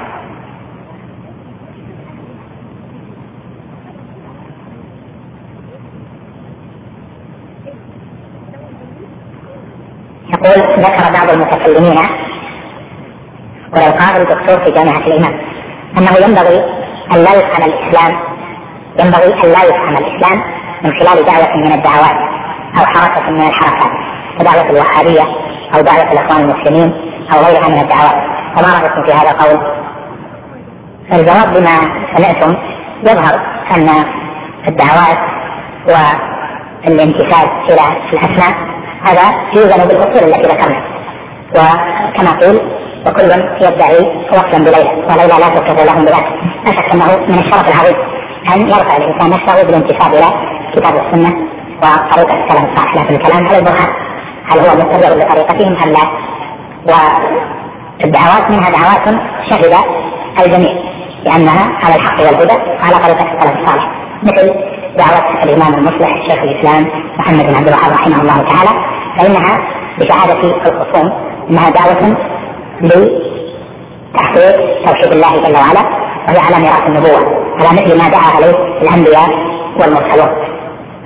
[10.29, 12.26] يقول ذكر بعض المتكلمين
[13.73, 15.39] ولو الدكتور في جامعة الإمام.
[15.97, 16.57] أنه ينبغي
[17.13, 18.19] أن لا يفهم الإسلام
[18.99, 20.41] ينبغي أن لا يفهم الإسلام
[20.83, 22.17] من خلال دعوة من الدعوات
[22.79, 23.91] أو حركة من الحركات
[24.39, 25.23] كدعوة الوهابية
[25.75, 26.93] أو دعوة الإخوان المسلمين
[27.33, 28.17] أو غيرها من الدعوات.
[28.55, 29.59] فما رأيكم في هذا القول؟
[31.13, 31.75] الجواب بما
[32.15, 32.57] سمعتم
[33.03, 33.35] يظهر
[33.71, 33.89] أن
[34.67, 35.17] الدعوات
[35.87, 37.81] والانتساب إلى
[38.13, 38.53] الأسماء
[39.03, 40.81] هذا يوزن بالأصول التي ذكرنا.
[41.51, 42.61] وكما قيل
[43.07, 43.23] وكل
[43.65, 43.99] يدعي
[44.31, 46.27] وصلا بليلى وليلى لا تكر لهم بذلك.
[46.65, 47.97] لا شك أنه من الشرف العظيم
[48.55, 50.29] أن يرفع الإنسان نفسه بالانتساب إلى
[50.75, 51.35] كتاب السنة
[51.81, 53.45] وطريقة الكلام الصالح لكن الكلام.
[53.47, 53.89] على البرهان
[54.49, 56.05] هل هو متبع لطريقتهم؟ ام لا؟
[56.87, 59.05] والدعوات منها دعوات
[59.49, 59.73] شهد
[60.45, 60.73] الجميع
[61.25, 63.91] بأنها على الحق والهدى وعلى طريقة السلف الصالح.
[64.23, 64.47] مثل
[64.97, 66.87] دعوة الإمام المصلح شيخ الإسلام
[67.19, 68.69] محمد بن عبد الوهاب رحمه الله تعالى
[69.17, 69.57] فإنها
[69.99, 71.11] بشهادة الخصوم
[71.49, 72.17] أنها دعوة
[72.81, 74.55] لتحقيق
[74.85, 75.83] توحيد الله جل وعلا
[76.27, 79.29] وهي على ميراث النبوة على مثل ما دعا عليه الأنبياء
[79.79, 80.29] والمرسلون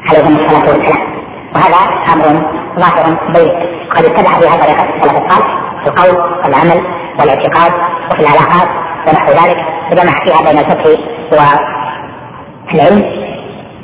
[0.10, 1.12] عليهم الصلاة والسلام
[1.56, 1.78] وهذا
[2.14, 2.26] أمر
[2.80, 3.50] ظاهر بين
[3.96, 5.48] قد اتبع في هذا طريقة السلف الصالح
[5.84, 6.80] في القول والعمل
[7.20, 7.72] والاعتقاد
[8.12, 8.68] وفي العلاقات
[9.08, 9.58] ونحو ذلك
[9.92, 10.98] وجمع فيها بين الفقه
[11.32, 13.04] والعلم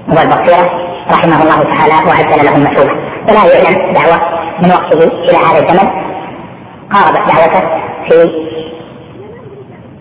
[0.07, 0.69] والبصيرة
[1.11, 2.91] رحمه الله تعالى وعجل له المسؤولة
[3.27, 4.21] ولا يعلم دعوة
[4.61, 6.07] من وقته إلى هذا الزمن
[6.93, 7.67] قاربت دعوته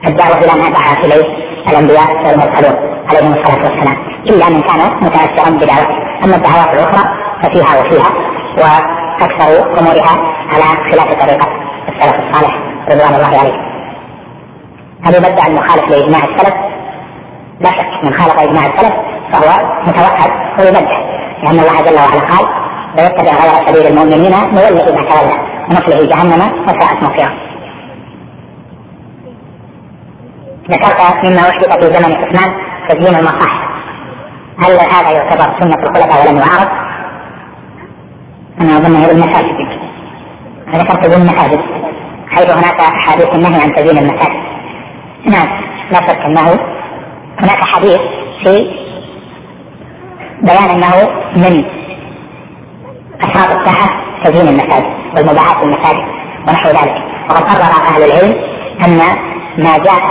[0.03, 2.77] في الدعوة إلى ما دعا إليه الأنبياء والمرسلون
[3.11, 7.05] عليهم الصلاة والسلام إلا من كان متأثرا بدعوته أما الدعوات الأخرى
[7.43, 8.11] ففيها وفيها
[8.59, 10.17] وأكثر أمورها
[10.53, 11.49] على خلاف طريقة
[11.89, 12.55] السلف الصالح
[12.91, 13.67] رضوان الله عليه
[15.05, 16.55] هل يبدع المخالف لإجماع السلف؟
[17.61, 18.95] لا شك من خالف إجماع السلف
[19.33, 20.31] فهو متوحد
[20.61, 21.07] ويبدع
[21.43, 22.66] لأن الله جل وعلا قال
[22.97, 25.37] ويتبع غير سبيل المؤمنين نوله ما تولى
[25.69, 27.33] ونصله جهنم وساءت مصيره.
[30.71, 32.55] ذكرت مما أحدث في زمن عثمان
[32.89, 33.67] تزيين المصاحف.
[34.59, 36.69] هل هذا يعتبر سنة الخلفاء ولم يعارض؟
[38.61, 39.57] أنا أظن هي المساجد
[40.75, 41.61] ذكرت تزيين المساجد
[42.29, 44.47] حيث هناك أحاديث النهي عن تزيين المساجد.
[45.27, 45.49] نعم
[45.93, 46.49] لا شك أنه
[47.41, 48.01] هناك حديث
[48.45, 48.71] في
[50.43, 51.65] بيان أنه من
[53.21, 53.89] اشراط الساعة
[54.25, 54.87] تزيين المساجد
[55.17, 56.05] والمباحات المساجد
[56.49, 56.95] ونحو ذلك.
[57.31, 58.35] وقد قرر أهل العلم
[58.85, 58.99] أن
[59.59, 60.03] ما جاء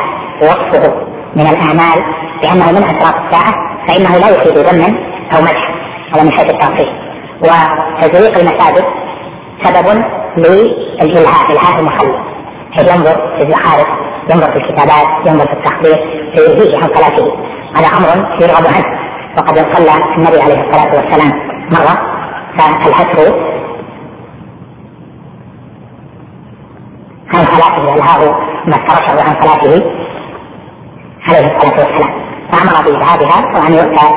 [0.41, 0.93] وصفه
[1.35, 1.99] من الأعمال
[2.41, 3.53] بأنه من اشراط الساعة
[3.87, 4.97] فإنه لا يفيد ذما
[5.33, 5.75] أو مدحا
[6.13, 6.87] هذا من حيث التنصيص
[7.41, 8.85] وتزويق المساجد
[9.63, 10.03] سبب
[10.37, 12.15] للالهاء الهاء المخلد
[12.71, 13.87] حيث ينظر في الزخارف
[14.29, 15.99] ينظر في الكتابات ينظر في التخطيط
[16.35, 17.27] فيلهيه عن صلاته.
[17.75, 19.05] هذا أمر يرغب عنه.
[19.37, 21.31] وقد صلى النبي عليه الصلاة والسلام
[21.71, 22.14] مرة
[22.57, 23.55] فالحسر
[27.33, 28.35] عن صلاته ألهاه
[28.67, 29.85] ما افترشه عن صلاته؟
[31.27, 32.25] عليه الصلاة والسلام.
[32.51, 34.07] فأمر بإذهابها وأن يؤتى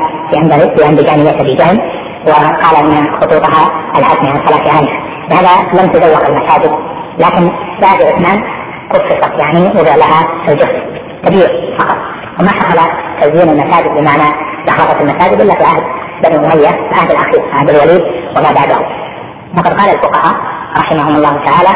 [0.77, 1.79] بأنبجانية بجهل
[2.27, 6.73] وقال أن خطوطها الحسن عن صلاة عنها لهذا لم تزوق المساجد
[7.19, 7.51] لكن
[7.83, 8.43] بعد عثمان
[8.93, 10.99] قصصت يعني وضع لها الجهد.
[11.27, 11.97] كبير فقط.
[12.41, 14.35] وما حصل تزيين المساجد بمعنى
[14.67, 15.83] زخرفة المساجد إلا في عهد
[16.23, 18.03] بني أمية في عهد الأخير عهد الوليد
[18.37, 18.79] وما بعده.
[19.57, 20.35] وقد قال الفقهاء
[20.79, 21.73] رحمهم الله تعالى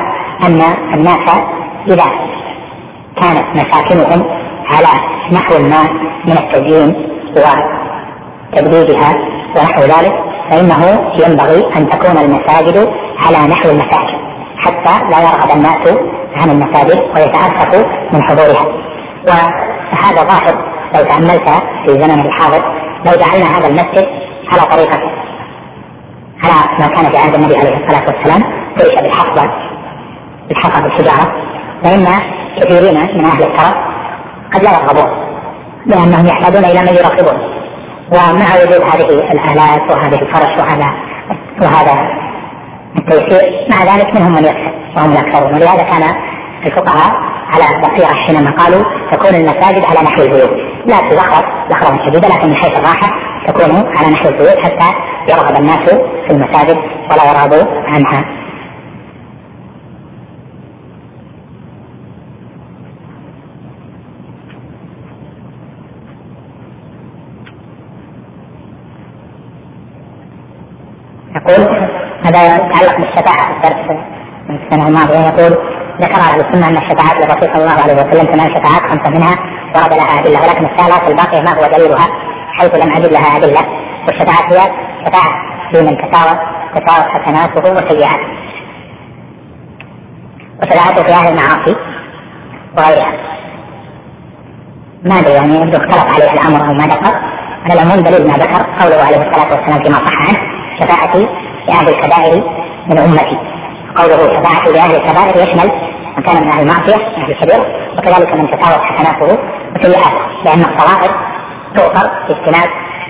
[0.46, 0.60] أن
[0.94, 1.40] الناس
[1.88, 2.04] إذا
[3.20, 4.26] كانت مساكنهم
[4.68, 4.88] على
[5.32, 5.82] نحو ما
[6.26, 7.08] من التزيين
[8.52, 9.14] وتبديدها
[9.56, 10.14] ونحو ذلك
[10.50, 10.82] فإنه
[11.26, 12.88] ينبغي أن تكون المساجد
[13.26, 14.22] على نحو المساكن
[14.58, 15.94] حتى لا يرغب الناس
[16.36, 18.66] عن المساجد ويتأسفوا من حضورها.
[19.28, 21.48] وهذا ظاهر لو تأملت
[21.86, 22.62] في زمن الحاضر
[23.06, 24.06] لو جعلنا هذا المسجد
[24.48, 25.00] على طريقة
[26.44, 28.42] على ما كان في عهد النبي عليه الصلاة والسلام
[28.76, 29.50] ليس بالحصبة
[30.48, 31.32] بالحصى بالحجارة.
[31.84, 32.06] فإن
[32.60, 33.74] كثيرين من أهل الترف
[34.54, 35.10] قد لا يرغبون
[35.86, 37.52] لأنهم يحتاجون إلى من يراقبون.
[38.12, 40.92] ومع وجود هذه الآلات وهذه الفرش وهذا
[41.62, 42.08] وهذا
[42.98, 46.02] التيسير مع ذلك منهم من يكسب وهم الأكثرون ولهذا كان
[46.66, 50.50] الفقهاء على بصيرة حينما قالوا تكون المساجد على نحو البيوت.
[50.86, 53.08] لا تزخرف زخرفا شديدا لكن من حيث الراحة
[53.46, 54.96] تكون على نحو البيوت حتى
[55.28, 55.90] يرغب الناس
[56.26, 56.76] في المساجد
[57.10, 58.24] ولا يرغبوا عنها.
[71.36, 71.68] يقول
[72.24, 74.02] هذا يتعلق بالشفاعة في الدرس؟
[74.48, 75.71] من السنة الماضية يقول
[76.02, 79.36] ذكر أهل السنة أن الشفاعات للرسول صلى الله عليه وسلم ثمان شفاعات خمسة منها
[79.76, 82.06] ورد لها أدلة ولكن الثلاث الباقية ما هو دليلها
[82.58, 83.60] حيث لم أجد لها أدلة.
[84.06, 84.72] والشفاعة هي
[85.06, 85.32] شفاعة
[85.72, 86.38] في من تساوت
[87.08, 88.26] حسناته وسيئاته.
[90.62, 91.76] وشفاعته في أهل المعاصي
[92.78, 93.12] وغيرها.
[95.04, 97.14] ما أدري يعني؟ يبدو اختلف عليه الأمر أو ما ذكر.
[97.64, 100.38] على العموم دليل ما ذكر قوله عليه الصلاة والسلام فيما صح عنه
[100.80, 101.28] شفاعتي
[101.68, 102.44] لأهل الكبائر
[102.86, 103.51] من أمتي.
[103.96, 105.70] قوله شفاعتي لأهل الكبائر يشمل
[106.16, 107.66] من كان من أهل المعصية أهل الكبيرة
[107.98, 109.38] وكذلك من تساوت حسناته
[109.76, 111.10] وسيئاته لأن الصغائر
[111.76, 112.68] تغفر في اجتناب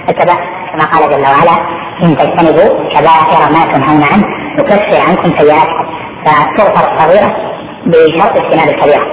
[0.08, 1.56] الكبائر كما قال جل وعلا
[2.02, 4.26] إن تجتنبوا كبائر ما تنهون عنه
[4.58, 5.86] نكفر عنكم سيئاتكم
[6.24, 7.36] فتغفر الصغيرة
[7.86, 9.06] بشرط اجتناب الكبيرة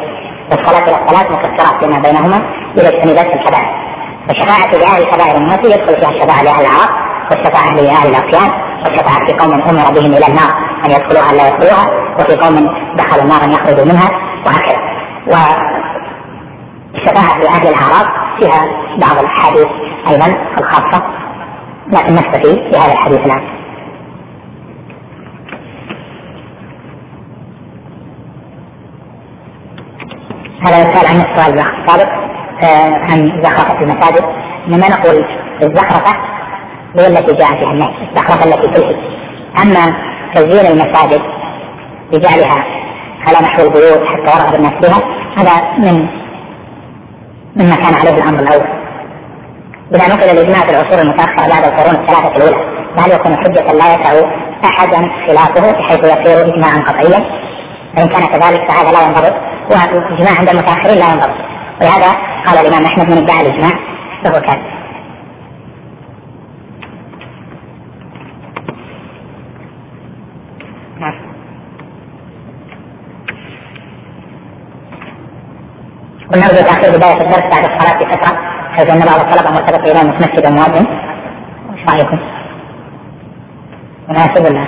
[0.52, 2.38] والصلاة إلى الصلاة مكفرات فيما بينهما
[2.78, 3.90] إذا اجتنبت الكبائر
[4.28, 6.90] فشفاعة لأهل الكبائر أمتي يدخل فيها الشفاعة لأهل العراق
[7.32, 10.52] والشفاعة لأهل العصيان والشفاعة في قوم أمر بهم إلى النار
[10.86, 11.86] أن يدخلوها لا يدخلوها
[12.20, 12.56] وفي قوم
[12.98, 14.10] دخلوا النار أن يخرجوا منها
[14.46, 14.80] وهكذا.
[16.94, 18.08] والشفاعة لأهل الأعراض
[18.40, 18.62] فيها
[18.98, 19.68] بعض الأحاديث
[20.08, 20.28] أيضا
[20.58, 21.04] الخاصة
[21.88, 23.42] لكن نكتفي بهذا الحديث الآن.
[30.66, 32.10] هذا يسأل عن السؤال السابق
[32.64, 34.26] آه، عن زخرفة المساجد.
[34.68, 35.26] إنما نقول
[35.64, 36.16] الزخرفة
[36.98, 38.96] هي التي جاء فيها النهي الزخرفة التي تلهي
[39.64, 39.96] أما
[40.36, 41.22] تزيين المساجد
[42.12, 42.66] بجعلها
[43.28, 45.02] على نحو البيوت حتى يرغب الناس بها
[45.38, 46.08] هذا من
[47.56, 48.68] مما كان عليه الأمر الأول.
[49.96, 54.30] إذا نقل الإجماع في العصور المتأخرة بعد القرون الثلاثة الأولى فهل يكون حجة لا يسع
[54.66, 57.26] أحدا خلافه بحيث يصير اجماعا قطعيا؟
[57.96, 59.36] فإن كان كذلك فهذا لا ينضبط
[59.70, 61.36] والاجماع عند المتأخرين لا ينضبط.
[61.82, 62.12] ولهذا
[62.48, 63.72] قال الإمام أحمد من ادعى الإجماع
[64.24, 64.79] فهو كاذب.
[76.32, 78.38] ونرجو تأخير بداية الدرس بعد الصلاة بفتره
[78.72, 80.86] حيث أن بعض الطلبة مرتبط إلى مسجد مؤذن
[81.74, 82.20] إيش رأيكم؟
[84.10, 84.68] مناسب ولا؟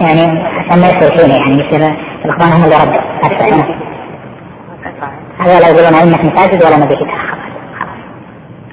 [0.00, 3.08] يعني عشان ما يصير فينا يعني يصير الأخوان هم اللي ردوا
[5.38, 7.38] هذا لا يقولون انك مساجد ولا نبي يتاخر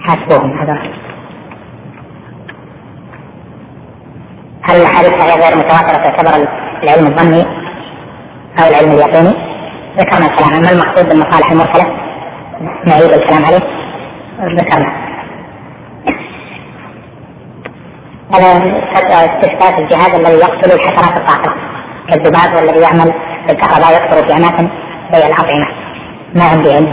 [0.05, 0.73] حاسبوهم هذا
[4.63, 6.47] هل الأحاديث هي غير متواترة تعتبر
[6.83, 7.43] العلم الظني
[8.59, 9.44] أو العلم اليقيني؟
[9.97, 10.61] ذكرنا الكلام.
[10.61, 11.85] ما المقصود بالمصالح المرسلة؟
[12.87, 13.59] نعيد الكلام عليه.
[14.57, 15.05] ذكرنا.
[19.11, 21.53] استثبات الجهاز الذي يقتل الحشرات الطاقة
[22.09, 23.13] كالذباب والذي يعمل
[23.47, 24.69] بالكهرباء يقتل في أماكن
[25.13, 25.67] زي الأطعمة.
[26.35, 26.87] ما عندي عند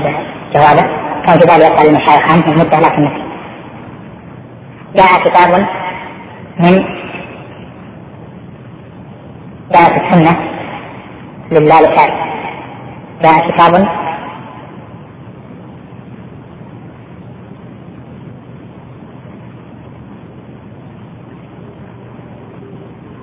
[0.55, 3.23] جوابه؟ كان في بالي أسأل المشايخ عنه مدة لكن نسي
[4.97, 5.67] جاء كتاب
[6.61, 6.85] من
[9.73, 10.37] جاءت السنة
[11.53, 12.32] لله لشارك
[13.23, 13.73] جاء كتاب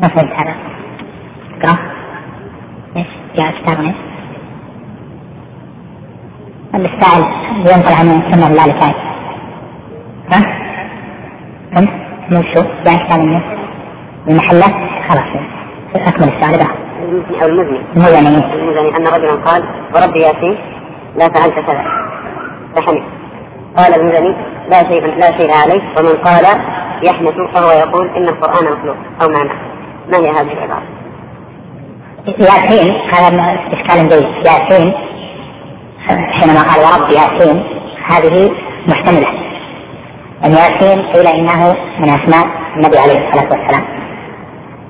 [0.02, 0.56] ما فهمت هذا
[1.62, 1.78] اقرا
[2.98, 3.96] إيش؟ جاء كتاب إيش؟
[6.76, 7.24] السائل
[7.60, 8.96] ينقل عن سنة الله لسائل
[10.34, 10.40] ها؟
[11.76, 11.90] فهمت؟
[12.32, 13.42] من شو؟ جاء كتاب من
[14.28, 15.44] المحلة خلاص
[15.96, 16.68] أكمل السؤال ده
[17.46, 19.64] المزني المزني المزني أن رجلا قال
[19.96, 20.58] وربي ياسين
[21.16, 21.84] لا فعلت كذا
[22.76, 23.04] فحمد.
[23.78, 24.36] قال المزني
[24.70, 25.82] لا شيء لا شيء عليه.
[25.98, 26.46] ومن قال
[27.04, 29.50] يحنث فهو يقول إن القرآن مخلوق أو معنى
[30.12, 30.84] ما هي هذه العبارة؟
[32.28, 34.28] ياسين هذا إشكال جيد.
[34.46, 34.94] ياسين
[36.08, 37.64] حينما قال ورب ياسين
[38.06, 38.52] هذه
[38.88, 39.28] محتملة.
[40.46, 43.86] أن ياسين قيل إنه من أسماء النبي عليه الصلاة والسلام.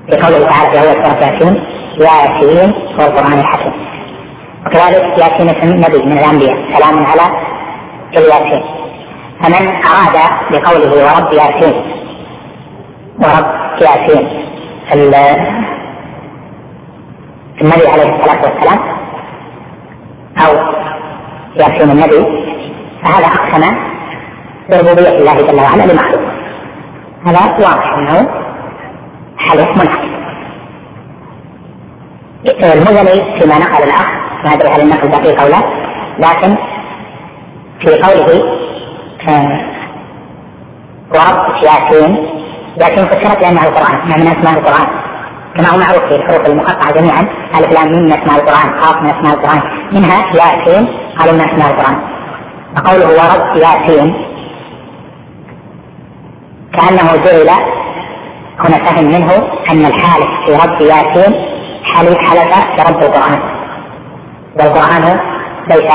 [0.06, 1.64] في قوله تعالى في اول سورة ياسين
[2.00, 3.79] ياسين والقران الحكيم.
[4.70, 6.56] وكذلك ياسين اسم نبي من الأنبياء.
[6.74, 7.22] سلام على
[8.16, 8.62] الياسين
[9.42, 10.16] فمن أراد
[10.50, 11.76] بقوله ورب ياسين
[13.18, 13.46] ورب
[13.82, 14.24] ياسين
[17.62, 18.80] النبي عليه الصلاة والسلام.
[20.46, 20.52] أو
[21.56, 22.20] ياسين النبي.
[23.04, 23.64] فهذا أقسم
[24.70, 26.24] بربوبية الله جل وعلا لمخلوق.
[27.26, 28.28] هذا واضح أنه
[29.38, 30.10] حلف منعقد
[32.64, 35.60] المزني فيما نقل الأخ ما أدري هل النقل دقيق أو لا
[36.18, 36.56] لكن
[37.80, 38.42] في قوله
[39.28, 39.70] آه
[41.14, 42.16] ورب ياسين
[42.80, 45.00] ياسين فسرت لأنه القرآن ما من أسماء القرآن.
[45.56, 47.20] كما هو معروف في الحروف المقطعة جميعا
[47.58, 49.62] ألف لام من أسماء القرآن قاف من أسماء القرآن.
[49.92, 50.86] منها ياسين
[51.18, 51.96] قالوا من أسماء القرآن.
[52.76, 54.14] فقوله ورب ياسين
[56.72, 57.50] كأنه جعل
[58.64, 59.32] هنا فهم منه
[59.70, 61.34] أن الحالف في رب ياسين
[61.84, 63.59] حلف حلف برب القرآن.
[64.60, 65.20] والقرآن
[65.68, 65.94] ليس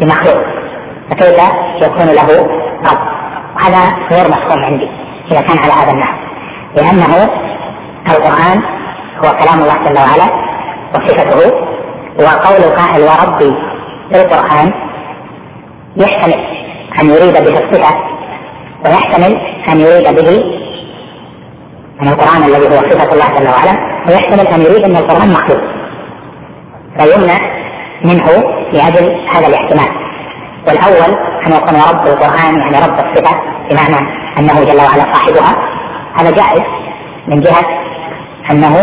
[0.00, 0.44] بمخلوق
[1.10, 1.40] فكيف
[1.82, 2.28] يكون له
[2.90, 3.20] رب؟
[3.56, 4.88] وهذا غير مفهوم عندي
[5.32, 6.18] إذا كان على هذا النحو
[6.76, 7.30] لأنه
[8.10, 8.62] القرآن
[9.24, 10.50] هو كلام الله جل وعلا
[10.94, 11.52] وصفته
[12.18, 13.54] وقول قائل وربي
[14.14, 14.72] القران
[15.96, 16.34] يحتمل
[17.02, 17.96] أن يريد به الصفة
[18.84, 19.40] ويحتمل
[19.72, 20.40] أن يريد به
[22.00, 25.60] من القرآن الذي هو صفة الله جل وعلا ويحتمل أن يريد أن القرآن مخلوق.
[26.98, 27.59] فيمنع
[28.04, 28.26] منه
[28.72, 29.90] لأجل هذا الاحتمال.
[30.66, 33.40] والأول أن يكون رب القرآن يعني رب الصفة
[33.70, 35.52] بمعنى أنه جل وعلا صاحبها.
[36.18, 36.62] هذا جائز
[37.28, 37.64] من جهة
[38.50, 38.76] أنه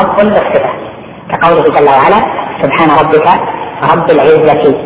[0.00, 0.70] رب للصفة
[1.30, 2.20] كقوله جل وعلا
[2.62, 3.28] سبحان ربك
[3.92, 4.78] رب العزة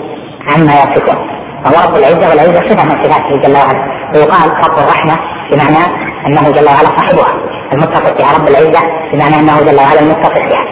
[0.50, 1.28] عما يصفون.
[1.64, 3.98] فهو رب العزة والعزة صفة من صفاته جل وعلا.
[4.14, 5.18] ويقال رب الرحمة
[5.50, 7.34] بمعنى أنه جل وعلا صاحبها
[7.72, 8.80] المتصف بها رب العزة
[9.12, 10.64] بمعنى أنه جل وعلا المتصف بها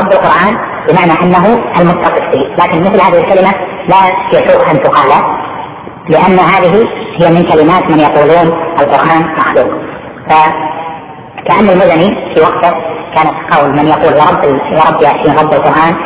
[0.00, 1.46] رب القرآن بمعنى أنه
[1.80, 3.50] المتصف به لكن مثل هذه الكلمة
[3.88, 4.00] لا
[4.32, 5.10] يسوء أن تقال
[6.08, 6.88] لأن هذه
[7.20, 9.68] هي من كلمات من يقولون القرآن مخلوق.
[10.28, 12.70] فكأن المدني في وقته
[13.16, 15.96] كانت قول من يقول يا رب يا رب ياسين رب القرآن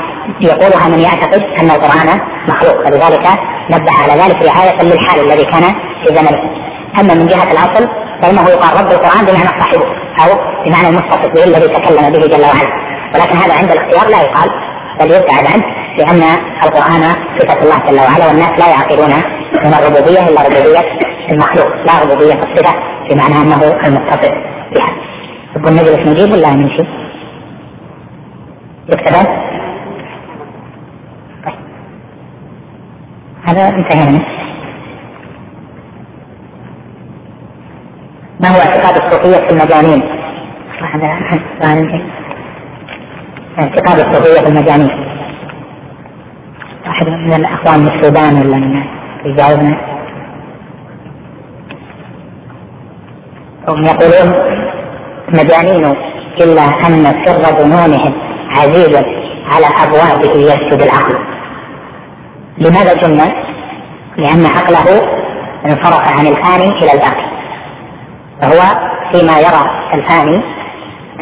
[0.41, 2.85] يقولها من يعتقد أن القرآن مخلوق.
[2.85, 3.27] فلذلك
[3.71, 5.63] نبه على ذلك رعاية للحال الذي كان
[6.05, 6.41] في زمنه.
[7.01, 7.89] أما من جهة الأصل
[8.23, 9.85] فإنه يقال رب القرآن بمعنى صاحبه
[10.23, 12.89] أو بمعنى المتصف به الذي تكلم به جل وعلا.
[13.15, 14.68] ولكن هذا عند الاختيار لا يقال.
[15.01, 15.65] بل يبتعد عنه
[15.99, 16.23] لأن
[16.65, 17.03] القرآن
[17.39, 19.11] صفة الله جل وعلا والناس لا يعقلون
[19.65, 20.85] من الربوبية الا ربوبيه
[21.31, 22.75] المخلوق لا ربوبية الصفه
[23.11, 24.33] بمعنى أنه المتصف
[24.75, 24.93] بها.
[25.55, 26.83] تبغى نجلس نجيب ولا نمشي؟
[28.89, 29.27] يكتبان؟
[31.45, 31.55] طيب.
[33.45, 34.39] هذا انتهينا
[38.41, 40.03] ما هو اعتقاد الصوفية في المجانين؟
[40.95, 41.19] هذا
[43.59, 44.91] اعتقاد الصوفية في المجانين
[46.87, 48.85] واحد من الأخوان من السودان ولا من
[49.25, 49.81] يجاوبنا؟
[53.69, 54.35] هم يقولون
[55.29, 55.95] مجانين
[56.41, 58.13] إلا أن سر ظنونهم
[58.51, 58.97] عزيز
[59.53, 61.19] على أبوابه يسجد العقل.
[62.59, 63.19] لماذا جن؟
[64.17, 65.03] لأن عقله
[65.67, 67.29] انصرف عن الفاني إلى الباقي.
[68.43, 68.61] فهو
[69.13, 70.58] فيما يرى الفاني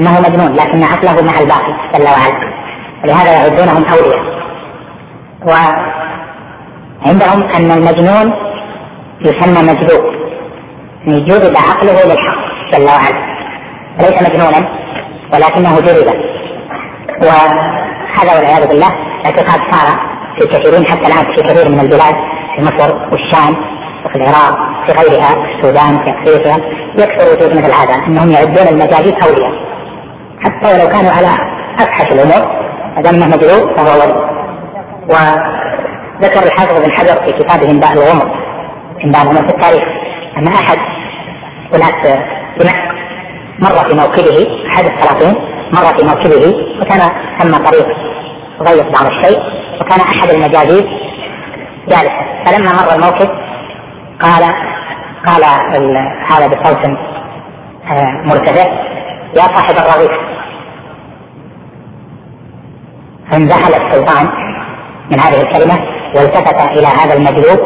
[0.00, 2.56] انه مجنون لكن عقله مع الباقي جل وعلا.
[3.04, 4.36] ولهذا يعدونهم أولياء.
[7.06, 8.32] وعندهم أن المجنون
[9.20, 10.04] يسمى مجذوب.
[11.06, 12.38] يعني جذب عقله للحق
[12.72, 13.36] جل وعلا.
[13.98, 14.68] وليس مجنونا
[15.32, 16.08] ولكنه جذب.
[17.22, 18.90] وهذا والعياذ بالله
[19.26, 22.14] اعتقاد صار في كثيرين حتى الآن في كثير من البلاد
[22.56, 23.56] في مصر والشام
[24.04, 26.56] وفي العراق في غيرها في السودان في أفريقيا
[26.98, 29.75] يكثر وجود مثل هذا إنهم يعدون المجاجيد أولياء.
[30.44, 31.28] حتى ولو كانوا على
[31.80, 32.66] أفحش الأمور
[32.96, 34.36] ما دام انه مجروب فهو ولي
[35.08, 38.36] وذكر الحافظ بن حجر في كتابه انباء الغمر
[39.04, 39.82] انباء الغمر في التاريخ.
[40.38, 40.78] ان أحد
[41.74, 42.22] هناك
[42.60, 42.86] دمشق
[43.58, 45.34] مر في موكبه أحد السلاطين
[45.72, 47.00] مر في موكبه وكان
[47.38, 47.86] ثم طريق
[48.62, 49.38] ضيق بعض الشيء
[49.80, 50.86] وكان أحد المجاجيد
[51.88, 52.44] جالسا.
[52.46, 53.28] فلما مر الموكب
[54.20, 54.42] قال
[55.26, 55.44] قال
[56.30, 56.84] هذا بصوت
[57.90, 58.70] آه، مرتفع.
[59.34, 60.10] يا صاحب الرغيف
[63.30, 64.28] فانزحل السلطان
[65.10, 65.78] من هذه الكلمة
[66.16, 67.58] والتفت إلى هذا المجلوب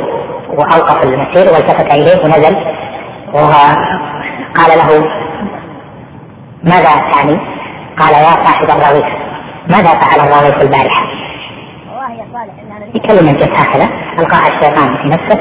[0.51, 2.57] وأوقف المسير والتفت إليه ونزل
[3.33, 5.05] وقال له
[6.65, 7.39] ماذا تعني؟
[8.01, 9.07] قال يا صاحب الرغيف
[9.71, 11.11] ماذا فعل الرغيف البارحة؟
[13.09, 13.89] كلمة جت هكذا
[14.19, 15.41] ألقاها الشيطان في نفسه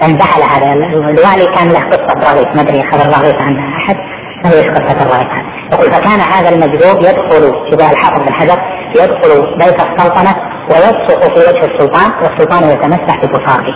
[0.00, 3.96] فانزحل هذا الوالي كان له قصة الرغيف ما أدري خبر الرغيف عن أحد
[4.44, 5.28] فهو قصة الرغيف
[5.72, 8.58] يقول فكان هذا المجذوب يدخل إذا الحافظ بن حجر
[8.90, 10.34] يدخل بيت السلطنة
[10.70, 13.74] ويبصق في وجه السلطان والسلطان يتمسح ببصاقه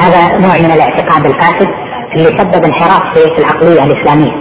[0.00, 1.68] هذا نوع من الاعتقاد الفاسد
[2.16, 4.32] اللي سبب انحراف في العقلية الإسلامية.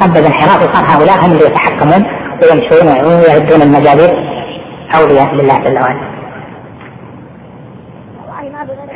[0.00, 2.04] سبب انحراف وصار هؤلاء هم اللي يتحكمون
[2.42, 4.10] ويمشون ويعدون المجاذيب.
[4.96, 6.14] أولياء لله جل وعلا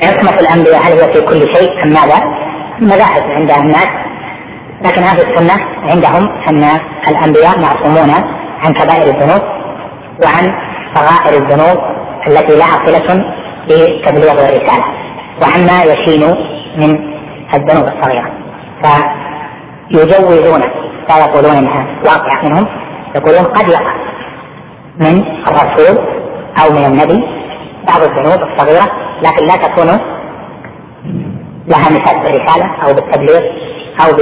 [0.02, 2.20] عصمة الأنبياء هل هي في كل شيء أم ماذا؟
[2.80, 3.88] مباحث عند الناس.
[4.85, 6.64] لكن أهل السنة عندهم أن
[7.09, 8.11] الأنبياء معصومون
[8.64, 9.43] عن كبائر الذنوب
[10.24, 10.55] وعن
[10.95, 11.79] صغائر الذنوب
[12.26, 13.24] التي لها صلة
[13.68, 14.85] بتبليغ الرسالة
[15.43, 16.22] وعما يشين
[16.76, 16.99] من
[17.55, 18.31] الذنوب الصغيرة.
[19.91, 20.61] فيجوزون
[21.09, 22.66] لا يقولون إنها واقعة منهم.
[23.16, 23.95] يقولون قد يقع
[25.01, 25.99] من الرسول
[26.62, 27.24] أو من النبي
[27.89, 28.87] بعض الذنوب الصغيرة
[29.22, 29.87] لكن لا تكون
[31.68, 33.41] لها مثال بالرسالة أو بالتبليغ
[34.05, 34.16] أو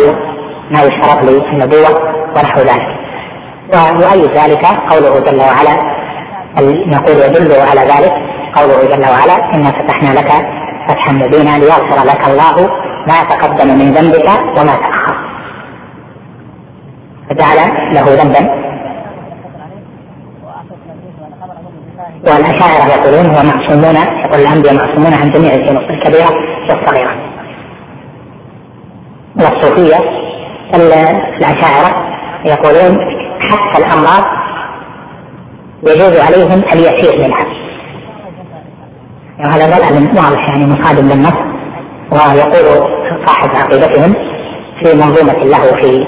[0.71, 1.91] بما يشترط للنبوة
[2.37, 2.97] ونحو ذلك.
[3.75, 5.97] ويؤيد ذلك قوله جل وعلا
[6.87, 8.12] نقول يدل على ذلك
[8.57, 10.33] قوله جل وعلا إنا فتحنا لك
[10.89, 12.71] فتحا مبينا ليغفر لك الله
[13.09, 15.17] ما تقدم من ذنبك وما تأخر.
[17.31, 17.59] فجعل
[17.95, 18.67] له ذنبا.
[22.27, 26.31] والأشاعرة يقولون هو معصومون يقول الأنبياء معصومون عن جميع الذنوب الكبيرة
[26.69, 27.14] والصغيرة.
[29.37, 30.27] والصوفية
[30.75, 32.07] الأشاعرة
[32.45, 32.99] يقولون
[33.41, 34.25] حتى الأمراض
[35.83, 37.45] يجوز عليهم اليسير منها
[39.39, 41.57] يعني هذا لا واضح يعني مصادم للنص.
[42.11, 42.89] ويقول
[43.27, 44.12] صاحب عقيدتهم
[44.83, 46.07] في منظومة له في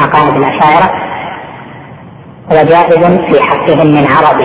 [0.00, 0.90] عقائد الأشاعرة
[2.50, 4.42] وجائز في حقهم من عرض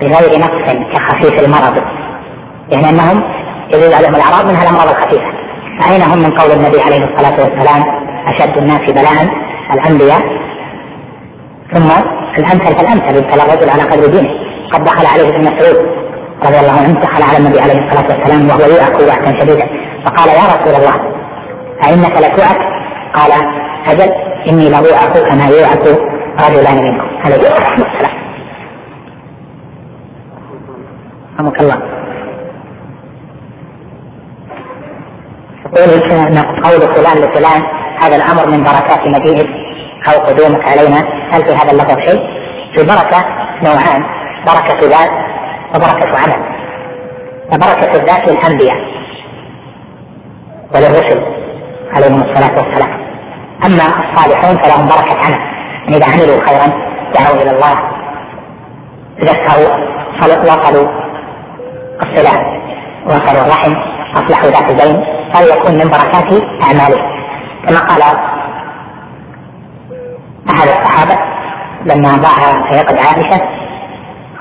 [0.00, 1.82] بغير نقص كخفيف المرض.
[2.70, 3.22] يعني أنهم
[3.74, 5.32] يجوز عليهم الأعراض منها الأمراض الخفيفة
[5.80, 9.18] فأين هم من قول النبي عليه الصلاة والسلام؟ أشد الناس بلاء
[9.74, 10.22] الأنبياء.
[11.72, 11.90] ثم
[12.38, 14.30] الأمثل فالامثل يبتلى الرجل على قدر دينه.
[14.72, 15.76] قد دخل عليه ابن مسعود
[16.44, 19.66] رضي الله عنه دخل على النبي عليه الصلاة والسلام وهو يؤك وعكا شديدا
[20.04, 20.94] فقال يا رسول الله
[21.84, 22.58] أئنك لتؤك؟
[23.14, 23.32] قال
[23.86, 24.12] أجل
[24.48, 25.84] إني لأوعك كما يوعك
[26.48, 27.06] رجلان منكم.
[27.24, 28.16] عليه الصلاة والسلام.
[31.34, 31.82] رحمك الله.
[35.66, 36.00] يقول
[36.64, 37.62] قول فلان لفلان
[38.02, 39.50] هذا الأمر من بركات مجيئك
[40.08, 40.98] أو قدومك علينا.
[41.32, 42.20] هل في هذا اللفظ شيء؟
[42.76, 43.24] في بركة
[43.64, 44.02] نوعان
[44.46, 45.10] بركة ذات
[45.74, 46.52] وبركة عمل.
[47.50, 48.76] فبركة الذات للأنبياء
[50.74, 51.22] وللرسل
[51.96, 53.02] عليهم الصلاة والسلام.
[53.66, 55.38] أما الصالحون فلهم بركة عمل.
[55.84, 56.66] يعني إذا عملوا خيرا
[57.14, 57.74] دعوا إلى الله.
[59.20, 59.92] ذكروا
[60.22, 60.88] وصلوا
[62.02, 62.62] الصلاة
[63.06, 63.74] وصلوا الرحم
[64.14, 65.04] أصلحوا ذات البين.
[65.34, 67.21] هذا يكون من بركات أعمالهم.
[67.66, 68.02] كما قال
[70.50, 71.18] أحد الصحابة
[71.84, 73.40] لما ضاع في عقد عائشة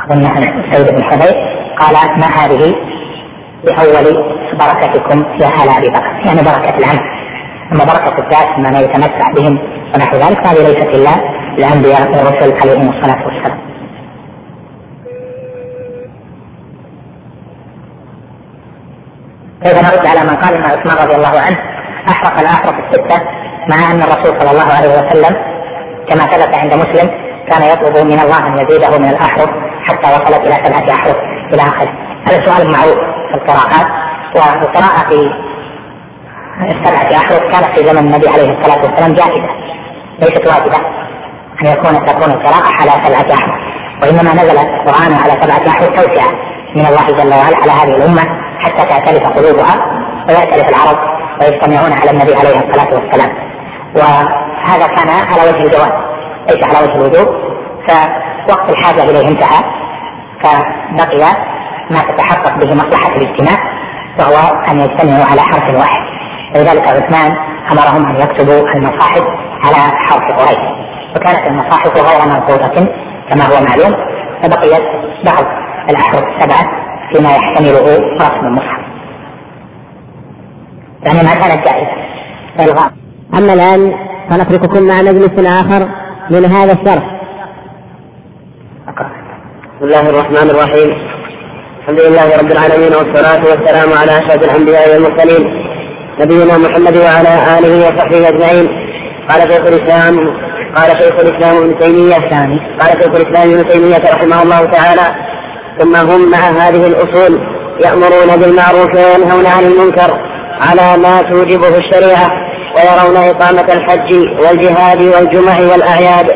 [0.06, 1.36] أظنها سيد بن حبيب
[1.80, 2.76] قال ما هذه
[3.64, 7.02] بأول بركتكم يا آل أبي بكر؟ يعني بركة العمل
[7.72, 9.58] أما بركة الذات ما يتمتع بهم
[9.96, 11.12] ونحو ذلك هذه ليست إلا
[11.58, 13.60] الأنبياء والرسل عليهم الصلاة والسلام.
[19.64, 21.58] كيف نرد على من قال إن عثمان رضي الله عنه
[22.10, 23.22] أحرق الاحرف الستة
[23.70, 25.36] مع أن الرسول صلى الله عليه وسلم
[26.10, 27.10] كما ثبت عند مسلم
[27.50, 29.50] كان يطلب من الله أن يزيده من الاحرف
[29.84, 31.16] حتى وصلت إلى سبعة أحرف
[31.54, 31.94] إلى آخره.
[32.28, 32.98] هذا سؤال معروف
[33.32, 33.88] في القراءات
[34.36, 35.30] والقراءة في
[36.72, 39.50] السبعة أحرف كانت في زمن النبي عليه الصلاة والسلام جائزة
[40.20, 40.78] ليست واجبة
[41.62, 43.56] أن يكون تكون القراءة على سبعة أحرف
[44.02, 46.32] وإنما نزل القرآن على سبعة أحرف توسعة
[46.76, 48.22] من الله جل وعلا على هذه الأمة
[48.60, 49.76] حتى تعترف قلوبها
[50.30, 51.11] ويعترف العرب.
[51.42, 53.32] ويجتمعون على النبي عليه الصلاة والسلام.
[53.96, 55.92] وهذا كان على وجه الجواز
[56.50, 57.28] ليس على وجه الوجوب.
[57.88, 59.64] فوقت الحاجة إليه انتهى
[60.44, 61.34] فبقي
[61.92, 63.58] ما تتحقق به مصلحة الاجتماع
[64.20, 66.02] وهو أن يجتمعوا على حرف واحد.
[66.56, 67.32] ولذلك عثمان
[67.72, 69.22] أمرهم أن يكتبوا المصاحف
[69.66, 70.82] على حرف قريش.
[71.16, 72.88] وكانت المصاحف غير منقوطة
[73.30, 73.96] كما هو معلوم
[74.44, 74.84] فبقيت
[75.26, 75.46] بعض
[75.90, 76.72] الأحرف السبعة
[77.14, 78.81] فيما يحتمله رسم المصحف.
[81.06, 81.92] يعني ما كانت جائزة.
[82.60, 82.92] إلغاء
[83.38, 83.94] أما الآن
[84.30, 85.90] فنترككم مع مجلس آخر
[86.30, 87.22] من هذا الشرح.
[89.76, 90.90] بسم الله الرحمن الرحيم.
[91.82, 95.48] الحمد لله رب العالمين والصلاة والسلام على أشرف الأنبياء والمرسلين.
[96.20, 98.68] نبينا محمد وعلى آله وصحبه أجمعين.
[99.30, 100.18] قال شيخ الإسلام
[100.76, 102.16] قال شيخ الإسلام ابن تيمية
[102.80, 105.16] قال شيخ الإسلام ابن تيمية رحمه الله تعالى.
[105.80, 107.42] ثم هم مع هذه الأصول
[107.86, 110.31] يأمرون بالمعروف وينهون عن المنكر.
[110.70, 112.30] على ما توجبه الشريعة
[112.76, 116.32] ويرون إقامة الحج والجهاد والجمع والأعياد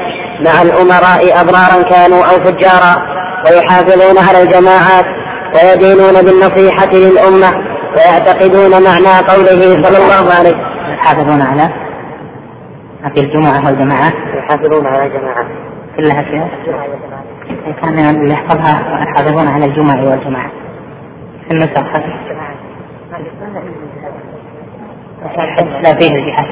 [0.46, 2.96] مع الأمراء أبرارا كانوا أو فجارا
[3.46, 5.06] ويحافظون على الجماعات
[5.56, 7.52] ويدينون بالنصيحة للأمة
[7.96, 10.66] ويعتقدون معنى قوله صلى الله عليه وسلم.
[10.94, 11.70] يحافظون على
[13.16, 15.46] في الجمعة والجماعات يحافظون على الجماعات
[15.98, 16.50] كلها فيها
[17.82, 20.52] كان اللي يحفظها يحافظون على الجمع والجماعة.
[21.48, 21.78] في النسخ.
[21.78, 22.04] الحج
[25.84, 26.46] لا فيه الجهاد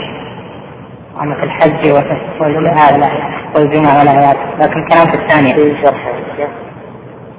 [1.21, 1.91] أما في الحج
[2.39, 3.11] والجهاد
[3.55, 5.53] والجمع والأعياد لكن كلام في الثانية.
[5.53, 6.13] في شرح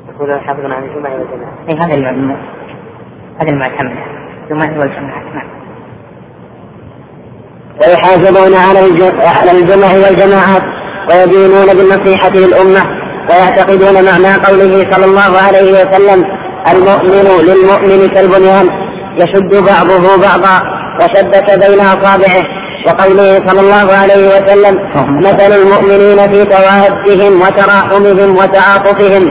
[0.08, 1.94] يقولون يحافظون على الجمع والجماعة إيه هذا
[3.40, 4.00] هذه المعتمدة
[4.44, 5.48] الجمع والجماعة نعم.
[7.80, 8.78] ويحافظون على
[9.40, 10.62] على الجمع والجماعات
[11.10, 16.24] ويدينون بالنصيحة للأمة ويعتقدون معنى قوله صلى الله عليه وسلم
[16.72, 18.68] المؤمن للمؤمن كالبنيان
[19.16, 20.73] يشد بعضه بعضا.
[21.00, 22.44] وشبك بين أصابعه
[22.86, 24.74] وقوله صلى الله عليه وسلم
[25.26, 29.28] مثل المؤمنين في توادهم وتراحمهم وتعاطفهم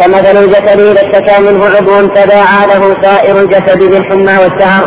[0.00, 4.84] كمثل الجسد إذا اشتكى منه عضو تداعى له سائر الجسد بالحمى والسهر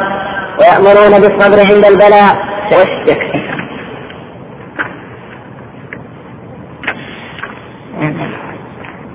[0.60, 2.36] ويأمرون بالصبر عند البلاء.
[2.72, 3.22] والشك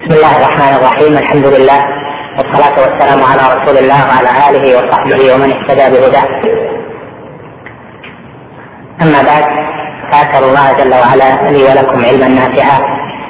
[0.01, 1.81] بسم الله الرحمن الرحيم الحمد لله
[2.39, 6.60] والصلاة والسلام على رسول الله وعلى آله وصحبه ومن اهتدى بهداه.
[9.03, 9.45] أما بعد
[10.13, 12.79] فأسأل الله جل وعلا لي ولكم علما نافعا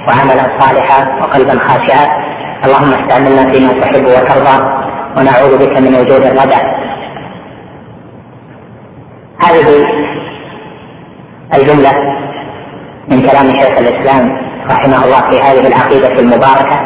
[0.08, 2.30] وعملا صالحا وقلبا خاشعا.
[2.64, 4.56] اللهم استعملنا فيما تحب وترضى
[5.16, 6.60] ونعوذ بك من وجود الردى
[9.44, 9.86] هذه
[11.54, 11.92] الجملة
[13.08, 14.38] من كلام شيخ الإسلام
[14.70, 16.80] رحمه الله في هذه العقيدة المباركة.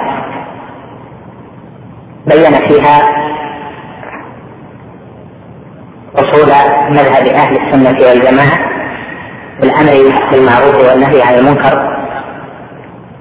[2.26, 3.00] بين فيها
[6.16, 6.48] أصول
[6.90, 8.73] مذهب أهل السنة والجماعة.
[9.64, 11.94] بالأمر بالمعروف والنهي عن المنكر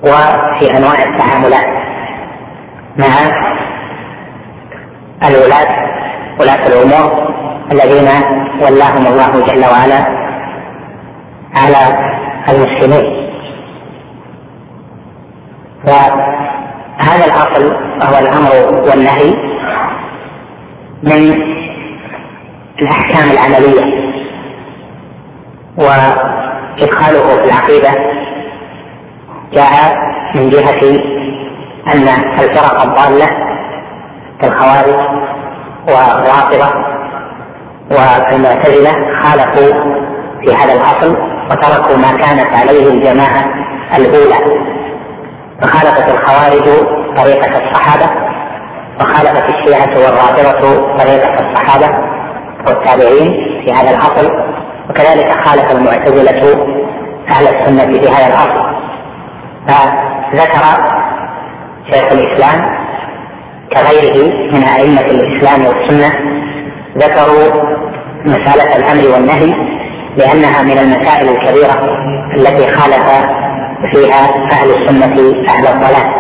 [0.04, 1.68] وفي أنواع التعاملات
[2.98, 3.14] مع
[5.28, 5.84] الولاة
[6.40, 7.34] ولاة الأمور
[7.72, 8.10] الذين
[8.62, 10.06] ولاهم الله جل وعلا
[11.56, 11.98] على
[12.50, 13.24] المسلمين.
[15.88, 18.52] وهذا الأصل وهو الأمر
[18.90, 19.34] والنهي
[21.04, 21.44] من
[22.82, 24.04] الأحكام العملية.
[26.82, 27.90] وادخاله في العقيدة
[29.54, 29.96] جاء
[30.36, 31.00] من جهة
[31.94, 32.08] أن
[32.40, 33.30] الفرق الضالة
[34.42, 35.00] كالخوارج
[35.88, 36.94] والرافضة
[37.92, 39.74] والمعتزلة خالفوا
[40.42, 41.18] في هذا الأصل
[41.52, 43.44] وتركوا ما كانت عليه الجماعة
[43.98, 44.64] الأولى.
[45.62, 46.66] فخالفت الخوارج
[47.18, 48.12] طريقة الصحابة
[49.00, 51.90] وخالفت الشيعة والرافضة طريقة الصحابة
[52.68, 53.32] والتابعين
[53.66, 54.53] في هذا الأصل.
[54.90, 56.66] وكذلك خالف المعتزلة
[57.30, 58.76] أهل السنة في هذا الأصل
[59.68, 60.64] فذكر
[61.94, 62.84] شيخ الإسلام
[63.74, 66.14] كغيره من أئمة الإسلام والسنة
[66.98, 67.64] ذكروا
[68.26, 69.54] مسألة الأمر والنهي
[70.18, 71.98] لأنها من المسائل الكبيرة
[72.36, 73.10] التي خالف
[73.94, 75.16] فيها أهل السنة
[75.50, 76.14] أهل الضلال.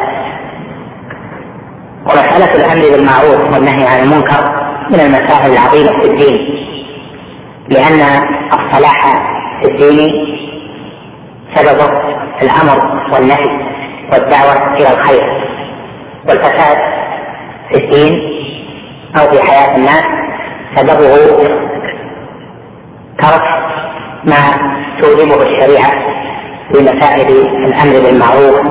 [2.05, 4.51] ومسألة الأمر بالمعروف والنهي عن المنكر
[4.89, 6.52] من المسائل العظيمة في الدين.
[7.69, 8.01] لأن
[8.53, 9.13] الصلاح
[9.61, 10.11] في الدين
[11.55, 11.99] سببه
[12.41, 13.73] الأمر والنهي
[14.11, 15.23] والدعوة إلى الخير
[16.29, 16.77] والفساد
[17.69, 18.13] في الدين
[19.17, 20.03] أو في حياة الناس.
[20.75, 21.15] سببه
[23.19, 23.41] ترك
[24.23, 24.35] ما
[25.01, 25.91] توجبه الشريعة
[26.71, 27.27] في مسائل
[27.65, 28.61] الأمر بالمعروف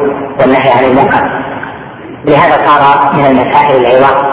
[0.40, 1.43] والنهي عن المنكر.
[2.24, 4.24] لهذا صار من المسائل العظام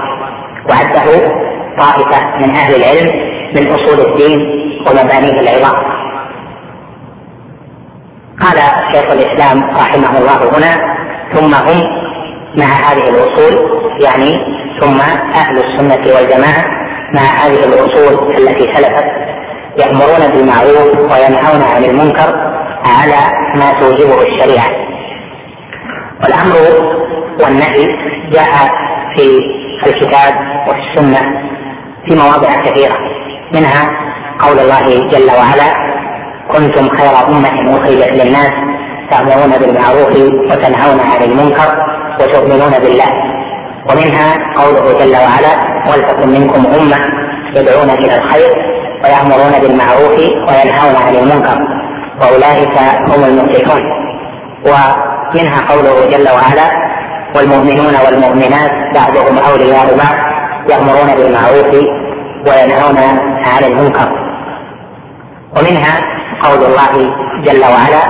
[0.70, 1.32] وعده
[1.80, 3.10] طائفة من أهل العلم
[3.56, 4.40] من أصول الدين
[4.88, 6.00] ومبانيه العظام.
[8.42, 8.58] قال
[8.94, 11.00] شيخ الإسلام رحمه الله هنا
[11.34, 11.84] ثم هم
[12.58, 13.70] مع هذه الأصول
[14.04, 14.36] يعني
[14.82, 15.00] ثم
[15.36, 16.66] أهل السنة والجماعة
[17.14, 19.06] مع هذه الأصول التي سلفت
[19.80, 22.36] يأمرون بالمعروف وينهون عن المنكر
[22.86, 23.20] على
[23.56, 24.70] ما توجبه الشريعة.
[26.24, 26.56] والأمر
[27.44, 27.86] والنهي
[28.32, 28.72] جاء
[29.16, 29.40] في
[29.88, 30.34] الكتاب
[30.68, 31.50] والسنة
[32.10, 32.96] في مواضع كثيرة
[33.54, 33.90] منها
[34.40, 35.90] قول الله جل وعلا
[36.52, 38.52] كنتم خير أمة أخرجت للناس
[39.12, 40.12] تأمرون بالمعروف
[40.52, 41.70] وتنهون عن المنكر
[42.20, 43.10] وتؤمنون بالله.
[43.90, 45.54] ومنها قوله جل وعلا
[45.90, 46.98] ولتكن منكم أمة
[47.56, 48.50] يدعون إلى الخير
[49.04, 51.58] ويأمرون بالمعروف وينهون عن المنكر
[52.22, 53.82] وأولئك هم المفلحون.
[54.66, 56.90] ومنها قوله جل وعلا
[57.36, 60.16] والمؤمنون والمؤمنات بعضهم أولياء بعض
[60.70, 61.99] يأمرون بالمعروف
[62.48, 62.98] وينهون
[63.46, 64.10] عن المنكر.
[65.58, 65.96] ومنها
[66.44, 67.14] قول الله
[67.46, 68.04] جل وعلا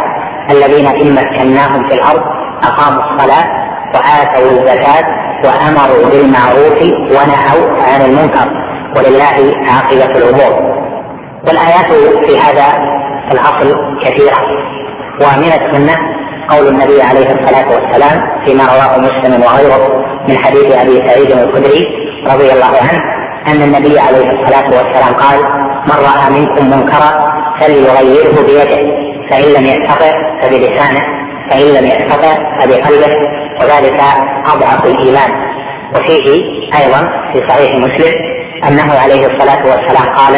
[0.52, 2.22] الذين إن مكناهم في الأرض
[2.64, 3.46] أقاموا الصلاة
[3.96, 5.06] وآتوا الزكاة
[5.44, 8.48] وأمروا بالمعروف ونهوا عن المنكر.
[8.98, 10.80] ولله عاقبة الأمور.
[11.48, 11.94] والآيات
[12.28, 12.68] في هذا
[13.32, 14.38] الأصل كثيرة.
[15.22, 15.98] ومن السنة
[16.50, 21.86] قول النبي عليه الصلاة والسلام فيما رواه مسلم وغيره من حديث أبي سعيد الخدري
[22.26, 25.40] رضي الله عنه أن النبي عليه الصلاة والسلام قال
[25.86, 30.12] من رأى منكم منكرا فليغيره بيده فإن لم يستطع
[30.42, 31.00] فبلسانه
[31.50, 33.16] فإن لم يستطع فبقلبه
[33.62, 34.02] وذلك
[34.46, 35.50] أضعف الإيمان.
[35.96, 36.44] وفيه
[36.80, 38.14] أيضا في صحيح مسلم
[38.68, 40.34] أنه عليه الصلاة والسلام قال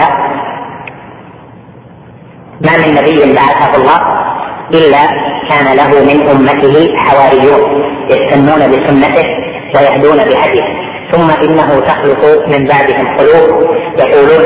[2.62, 4.02] ما من نبي بعثه الله
[4.74, 5.08] إلا
[5.49, 9.26] كان له من أمته حواريون يستنون بسنته
[9.76, 10.90] ويهدون بهديه.
[11.12, 14.45] ثم إنه تخلق من بعدهم قلوب يقولون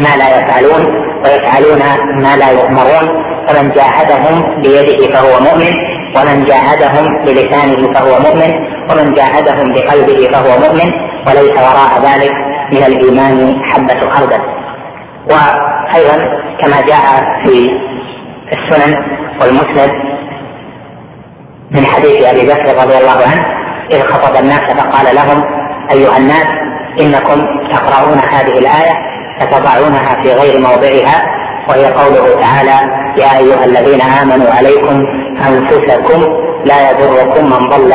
[0.00, 0.82] ما لا يفعلون
[1.24, 1.82] ويفعلون
[2.22, 3.24] ما لا يؤمرون.
[3.48, 5.72] فمن جاهدهم بيده فهو مؤمن
[6.16, 8.52] ومن جاهدهم بلسانه فهو مؤمن
[8.90, 10.92] ومن جاهدهم بقلبه فهو مؤمن.
[11.26, 12.32] وليس وراء ذلك
[12.72, 14.40] من الإيمان حبة خردل.
[15.30, 16.16] وأيضا
[16.60, 17.04] كما جاء
[17.42, 17.70] في
[18.52, 18.94] السنن
[19.40, 19.90] والمسند
[21.70, 23.44] من حديث أبي بكر رضي الله عنه
[23.90, 25.44] إذ خطب الناس فقال لهم
[25.92, 26.46] أيها الناس
[27.00, 28.94] إنكم تقرؤون هذه الآية
[29.40, 31.22] فتضعونها في غير موضعها
[31.68, 35.04] وهي قوله تعالى يا أيها الذين آمنوا عليكم
[35.48, 36.20] أنفسكم
[36.64, 37.92] لا يضركم من ضل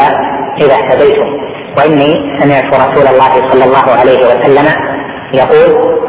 [0.62, 1.28] إذا اهتديتم.
[1.78, 4.66] وإني سمعت رسول الله صلى الله عليه وسلم
[5.34, 6.00] يقول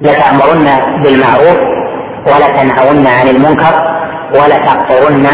[0.00, 0.66] لتأمرن
[1.02, 1.58] بالمعروف
[2.26, 3.74] ولتنهون عن المنكر
[4.34, 5.26] ولتقطرن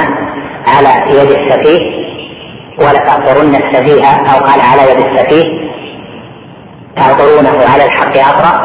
[0.67, 2.08] على يد السفيه
[2.81, 5.45] ولتقطرن السفيه أو قال على يد السفيه
[6.97, 8.61] تعطرونه على الحق أقرأ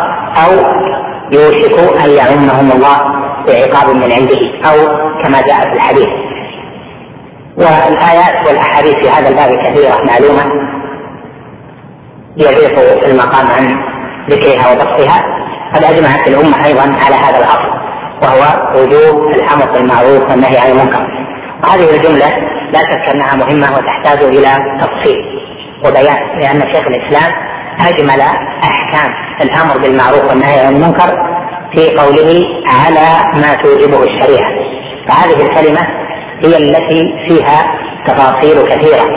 [0.45, 0.51] أو
[1.31, 2.97] يوشك أن يعمهم الله
[3.47, 4.87] بعقاب من عنده أو
[5.23, 6.09] كما جاء في الحديث.
[7.57, 10.43] والآيات والأحاديث في هذا الباب كثيرة معلومة
[12.37, 13.77] يضيق المقام عن
[14.29, 15.23] ذكرها وبسطها
[15.73, 17.73] قد أجمعت الأمة أيضا على هذا الأصل
[18.23, 21.22] وهو وجوب الأمر بالمعروف والنهي عن المنكر.
[21.63, 22.29] وهذه الجملة
[22.73, 25.17] لا شك أنها مهمة وتحتاج إلى تفصيل
[25.85, 27.31] وبيان لأن شيخ الإسلام
[27.79, 28.21] أجمل
[28.63, 31.09] أحكام الأمر بالمعروف والنهي عن المنكر
[31.75, 34.51] في قوله على ما توجبه الشريعة.
[35.07, 35.87] فهذه الكلمة
[36.43, 37.65] هي التي فيها
[38.07, 39.09] تفاصيل كثيرة.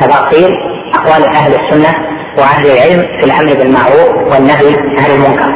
[0.00, 0.56] تفاصيل
[0.94, 1.94] أقوال أهل السنة
[2.38, 5.52] وأهل العلم في الأمر بالمعروف والنهي عن المنكر.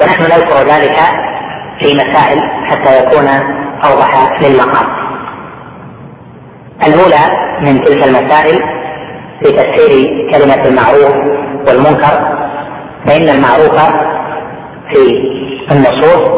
[0.00, 0.96] ونحن نذكر ذلك
[1.80, 3.28] في مسائل حتى يكون
[3.90, 4.86] أوضح للمقام.
[6.86, 7.24] الأولى
[7.60, 8.62] من تلك المسائل
[9.42, 9.90] في تفسير
[10.32, 11.14] كلمة المعروف
[11.68, 12.36] والمنكر
[13.06, 13.80] فإن المعروف
[14.92, 15.02] في
[15.72, 16.28] النصوص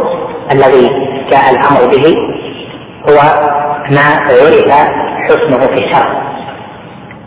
[0.52, 0.88] الذي
[1.30, 2.14] جاء الأمر به
[3.08, 3.18] هو
[3.90, 4.72] ما عرف
[5.28, 6.22] حسنه في الشرع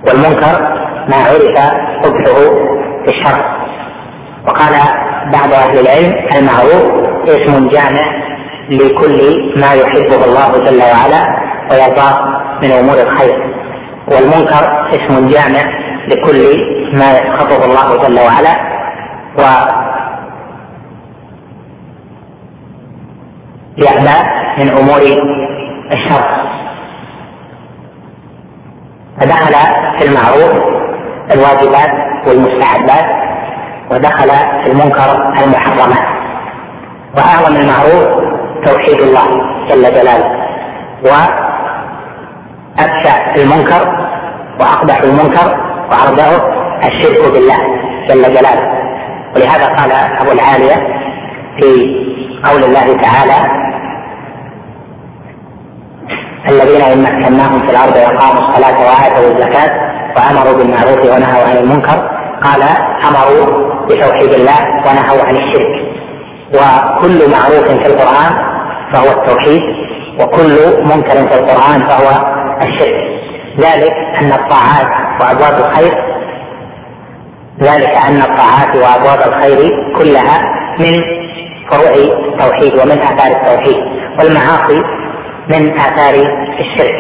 [0.08, 0.62] والمنكر
[1.10, 1.58] ما عرف
[2.04, 2.56] قبحه
[3.06, 3.62] في الشرع.
[4.48, 4.74] وقال
[5.34, 6.92] بعض أهل العلم المعروف
[7.28, 8.21] اسم جامع
[8.72, 9.20] لكل
[9.60, 11.22] ما يحبه الله جل وعلا
[11.72, 13.52] ويرضاه من أمور الخير.
[14.08, 15.62] والمنكر اسم جامع
[16.08, 16.40] لكل
[16.94, 18.72] ما يسخطه الله جل وعلا.
[19.38, 19.42] و
[23.78, 24.18] يأبى
[24.58, 25.02] من أمور
[25.94, 26.42] الشر.
[29.20, 29.54] فدخل
[30.00, 30.64] في المعروف
[31.34, 31.92] الواجبات
[32.28, 33.06] والمستحبات
[33.92, 34.30] ودخل
[34.64, 36.12] في المنكر المحرمات.
[37.16, 39.28] وأعظم المعروف توحيد الله
[39.70, 40.30] جل جلاله.
[42.80, 44.08] أبشع المنكر
[44.60, 45.58] وأقبح المنكر
[45.92, 46.42] وأرجعه
[46.88, 47.58] الشرك بالله
[48.10, 48.82] جل جلاله.
[49.36, 50.76] ولهذا قال أبو العالية
[51.60, 51.72] في
[52.46, 53.62] قول الله تعالى
[56.50, 59.72] الذين إن مكناهم في الأرض وأقاموا الصلاة وآتوا الزكاة
[60.16, 62.10] وأمروا بالمعروف ونهوا عن المنكر
[62.44, 62.64] قال
[63.08, 65.92] أمروا بتوحيد الله ونهوا عن الشرك.
[66.54, 68.51] وكل معروف في القرآن
[68.94, 69.62] فهو التوحيد
[70.20, 72.10] وكل منكر في القرآن فهو
[72.62, 72.96] الشرك.
[73.60, 74.88] ذلك أن الطاعات
[75.22, 75.94] وأبواب الخير
[77.62, 79.58] ذلك أن الطاعات وأبواب الخير
[79.98, 80.42] كلها
[80.80, 80.94] من
[81.72, 83.78] فروع التوحيد ومن آثار التوحيد
[84.20, 84.82] والمعاصي
[85.50, 86.14] من آثار
[86.60, 86.96] الشرك.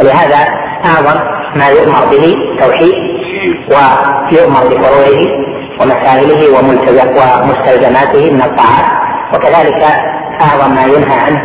[0.00, 0.46] ولهذا
[0.86, 1.20] أعظم
[1.56, 2.94] ما يؤمر به توحيد
[3.70, 5.20] ويؤمر بفروعه
[5.80, 8.88] ومسائله ومستلزماته من الطاعات.
[9.34, 9.82] وكذلك
[10.40, 11.42] أعظم ما ينهى عنه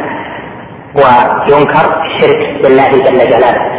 [0.96, 3.72] وينكر الشرك بالله جل جلاله.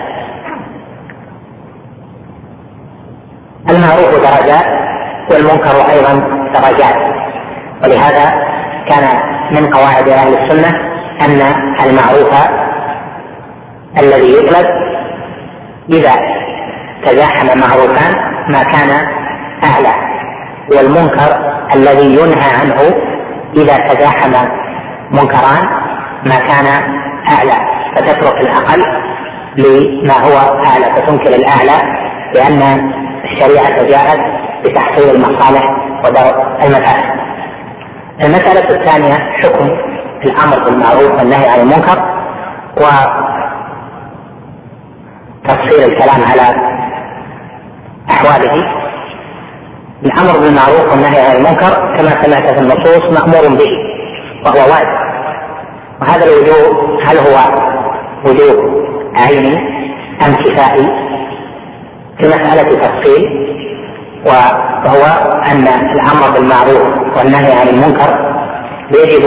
[3.71, 4.67] المعروف درجات
[5.31, 6.15] والمنكر أيضا
[6.55, 7.23] درجات.
[7.85, 8.53] ولهذا
[8.89, 9.05] كان
[9.51, 10.69] من قواعد أهل السنة
[11.21, 11.41] أن
[11.85, 12.33] المعروف
[13.99, 14.67] الذي يطلب
[15.91, 16.13] إذا
[17.05, 18.13] تزاحم معروفان
[18.49, 18.91] ما كان
[19.65, 19.95] اعلى
[20.71, 22.95] والمنكر الذي ينهى عنه
[23.57, 24.49] إذا تزاحم
[25.13, 25.67] منكران
[26.27, 26.67] ما كان
[27.29, 27.67] أعلى
[27.97, 28.83] فتترك الأقل
[29.57, 32.03] لما هو أعلى فتنكر الأعلى
[32.35, 32.91] لأن
[33.25, 34.21] الشريعة جاءت
[34.65, 35.63] بتحصيل المصالح
[36.05, 36.35] ودرء
[36.65, 37.23] المفاسد.
[38.25, 39.69] المسألة الثانية حكم
[40.25, 42.03] الأمر بالمعروف والنهي عن المنكر
[45.45, 46.73] وتفصيل الكلام على
[48.11, 48.55] أحواله
[50.05, 53.71] الأمر بالمعروف والنهي عن المنكر كما سمعت في النصوص مأمور به
[54.45, 55.02] وهو واجب
[56.03, 57.63] وهذا الوجوب هل هو
[58.25, 58.83] وجوب
[59.17, 59.57] عيني
[60.27, 60.87] أم كفائي
[62.19, 63.29] في مسألة تفصيل
[64.27, 65.05] وهو
[65.53, 68.33] أن الأمر بالمعروف والنهي عن المنكر
[68.91, 69.25] يجب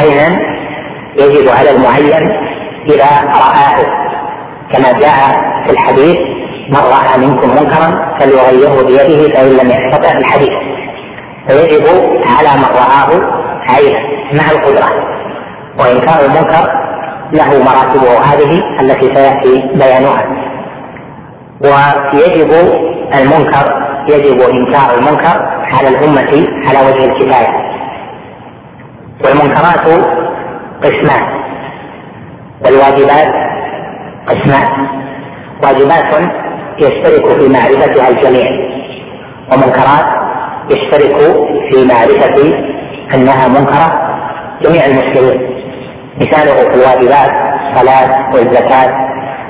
[0.00, 0.40] عينا
[1.16, 2.28] يجب على المعين
[2.88, 4.04] إذا رآه.
[4.72, 6.16] كما جاء في الحديث
[6.68, 10.52] من رأى منكم منكرا فليغيره بيده فإن لم يستطع الحديث.
[11.48, 11.86] فيجب
[12.26, 13.20] على من رآه
[13.70, 13.98] عينا
[14.32, 15.13] مع القدرة.
[15.78, 16.84] وانكار المنكر
[17.32, 20.24] له مراتبه هذه التي سيأتي بيانها.
[21.60, 22.50] ويجب
[23.18, 25.36] المنكر يجب إنكار المنكر
[25.72, 27.64] على الأمة على وجه الكفاية.
[29.24, 30.04] والمنكرات
[30.84, 31.24] قسمان.
[32.64, 33.32] والواجبات
[34.28, 34.68] قسمان.
[35.62, 36.32] واجبات
[36.78, 38.46] يشترك في معرفتها الجميع.
[39.52, 40.06] ومنكرات
[40.70, 41.16] يشترك
[41.72, 42.54] في معرفة
[43.14, 44.14] أنها منكرة
[44.62, 45.53] جميع المسلمين.
[46.20, 47.30] مثاله في الواجبات
[47.72, 49.08] الصلاة والزكاة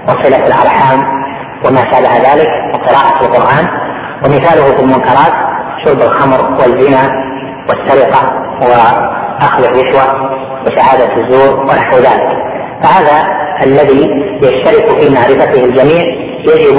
[0.09, 1.25] وصلة الأرحام
[1.65, 3.67] وما شابه ذلك وقراءة القرآن
[4.25, 5.33] ومثاله في المنكرات
[5.85, 7.11] شرب الخمر والزنا
[7.69, 10.31] والسرقة وأخذ الرشوة
[10.67, 12.29] وشهادة الزور ونحو ذلك.
[12.83, 13.29] فهذا
[13.67, 14.11] الذي
[14.43, 16.05] يشترك في معرفته الجميع
[16.39, 16.79] يجب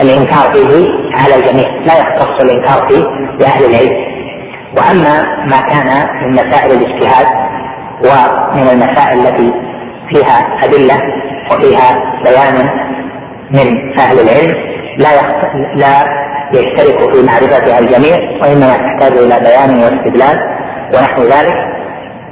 [0.00, 3.04] الإنكار فيه على الجميع لا يختص الإنكار فيه
[3.38, 4.12] بأهل العلم.
[4.76, 7.41] وأما ما كان من مسائل الاجتهاد
[8.04, 9.52] ومن المسائل التي
[10.10, 11.00] فيها أدلة
[11.50, 12.68] وفيها بيان
[13.50, 14.56] من أهل العلم
[14.98, 15.08] لا
[15.74, 16.22] لا
[16.52, 20.38] يشترك في معرفتها الجميع وإنما تحتاج إلى بيان واستدلال
[20.94, 21.54] ونحو ذلك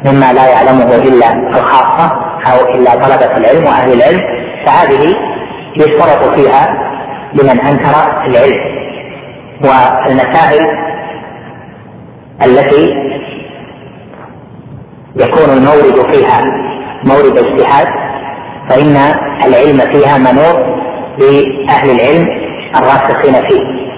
[0.05, 2.13] مما لا يعلمه إلا الخاصة
[2.53, 4.21] أو إلا طلبة العلم وأهل العلم.
[4.67, 5.15] فهذه
[5.77, 6.75] يشترط فيها
[7.35, 8.81] لمن أنكر العلم.
[9.65, 10.67] والمسائل
[12.47, 12.95] التي
[15.21, 16.45] يكون المورد فيها
[17.05, 17.87] مورد اجتهاد
[18.69, 18.97] فإن
[19.47, 20.59] العلم فيها منوط
[21.19, 22.29] بأهل العلم
[22.77, 23.91] الراسخين فيه.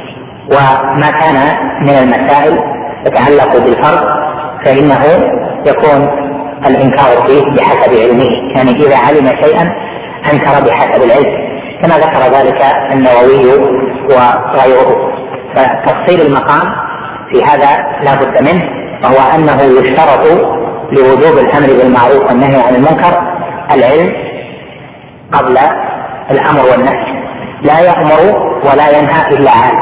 [0.46, 1.36] وما كان
[1.82, 2.58] من المسائل
[3.06, 4.04] يتعلق بالفرد
[4.64, 5.04] فإنه
[5.66, 6.08] يكون
[6.66, 8.28] الإنكار فيه بحسب علمه.
[8.56, 9.72] يعني إذا علم شيئا
[10.32, 11.52] أنكر بحسب العلم.
[11.82, 12.62] كما ذكر ذلك
[12.92, 13.68] النووي
[14.08, 15.12] وغيره.
[15.54, 16.72] فتفصيل المقام
[17.32, 18.62] في هذا لا بد منه
[19.04, 20.61] وهو أنه يشترط
[20.92, 23.18] لوجوب الأمر بالمعروف والنهي عن المنكر
[23.70, 24.12] العلم
[25.32, 25.58] قبل
[26.30, 27.22] الأمر والنهي.
[27.62, 28.20] لا يأمر
[28.64, 29.78] ولا ينهى إلا عالم.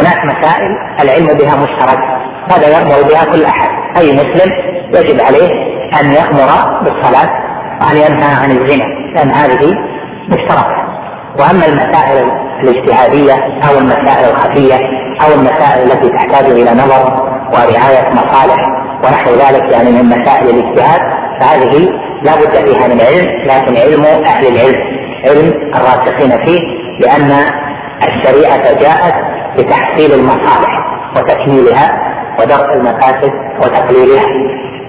[0.00, 0.70] هناك مسائل
[1.02, 1.98] العلم بها مشترك
[2.52, 3.70] هذا يامر بها كل أحد.
[3.96, 4.52] أي مسلم
[4.94, 5.50] يجب عليه
[6.00, 7.30] أن يأمر بالصلاة
[7.80, 8.84] وأن ينهى عن الزنا
[9.14, 9.74] لأن هذه
[10.28, 10.80] مشتركة.
[11.38, 12.30] وأما المسائل
[12.62, 13.34] الاجتهادية
[13.68, 14.74] أو المسائل الخفية
[15.24, 18.60] أو المسائل التي تحتاج إلى نظر ورعاية مصالح
[19.04, 21.00] ونحو ذلك يعني من مسائل الاجتهاد
[21.40, 21.88] فهذه
[22.22, 24.76] لا بد فيها من علم لكن علم أهل العلم
[25.28, 26.60] علم الراسخين فيه
[27.00, 27.30] لأن
[28.02, 29.14] الشريعة جاءت
[29.58, 30.70] بتحصيل المصالح
[31.16, 31.98] وتكميلها
[32.40, 34.26] ودرء المفاسد وتقليلها.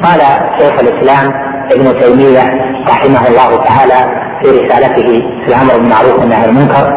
[0.03, 0.19] قال
[0.59, 1.33] شيخ الإسلام
[1.71, 2.43] ابن تيمية
[2.87, 6.93] رحمه الله تعالى في رسالته في الأمر بالمعروف والنهي عن المنكر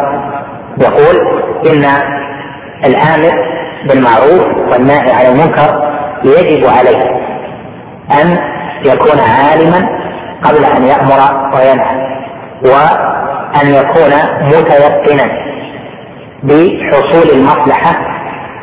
[0.78, 1.16] يقول
[1.72, 1.84] إن
[2.86, 3.32] الآمر
[3.88, 5.93] بالمعروف والنهي عن المنكر
[6.24, 7.04] يجب عليه
[8.22, 8.38] أن
[8.86, 9.88] يكون عالما
[10.42, 12.14] قبل أن يأمر وينهى
[12.62, 15.30] وأن يكون متيقنا
[16.42, 17.92] بحصول المصلحة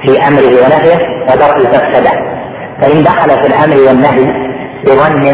[0.06, 0.98] في أمره ونهيه
[1.32, 2.12] ودرء المفسدة.
[2.82, 4.26] فإن دخل في الأمر والنهي
[4.86, 5.26] بظن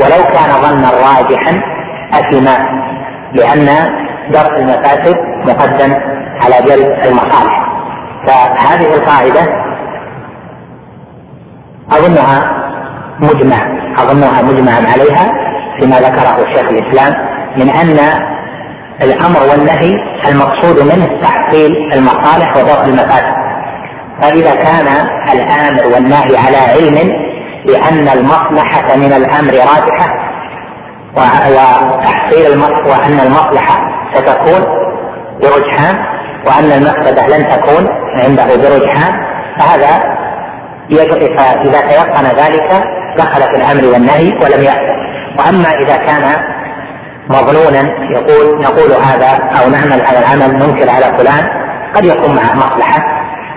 [0.00, 1.60] ولو كان ظنا راجحا
[2.12, 2.58] أثما
[3.32, 3.66] لأن
[4.32, 5.94] درء المفاسد مقدم
[6.44, 7.64] على جلب المصالح.
[8.26, 9.64] فهذه القاعدة
[11.92, 12.64] أظنها
[13.20, 13.56] مجمع
[13.98, 15.32] أظنها مجمع عليها
[15.80, 17.14] فيما ذكره شيخ الإسلام
[17.56, 17.98] من أن
[19.02, 19.94] الأمر والنهي
[20.28, 23.34] المقصود منه تحصيل المصالح ودرء المفاسد.
[24.22, 24.86] فإذا كان
[25.32, 27.10] الآمر والنهي على علم
[27.66, 30.24] بأن المصلحة من الأمر راجحة
[31.16, 33.76] وتحصيل وأن المصلحة
[34.14, 34.60] ستكون
[35.42, 35.96] برجحان
[36.46, 37.88] وأن المفسدة لن تكون
[38.24, 39.12] عنده برجحان
[39.58, 40.00] فهذا
[40.90, 42.84] فإذا تيقن ذلك
[43.18, 44.98] دخل في الأمر والنهي ولم يأثم
[45.38, 46.30] وأما إذا كان
[47.28, 49.28] مظنونا يقول نقول هذا
[49.60, 51.48] أو نعمل هذا العمل ننكر على فلان
[51.94, 53.04] قد يكون معه مصلحة.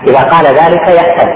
[0.07, 1.29] إذا قال ذلك يأثم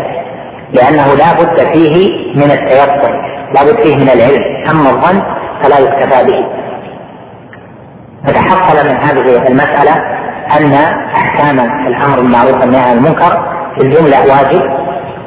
[0.73, 3.13] لأنه لا بد فيه من التيقن
[3.53, 4.43] لا بد فيه من العلم.
[4.69, 5.21] أما الظن
[5.63, 6.45] فلا يكتفى به.
[8.27, 9.93] فتحصل من هذه المسألة
[10.59, 10.73] أن
[11.15, 13.45] أحكام الأمر بالمعروف والنهي عن المنكر
[13.75, 14.80] في الجملة واجب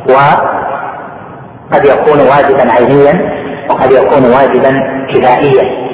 [0.09, 3.15] وقد يكون واجبا عينيا
[3.71, 4.73] وقد يكون واجبا
[5.15, 5.85] كفائيا.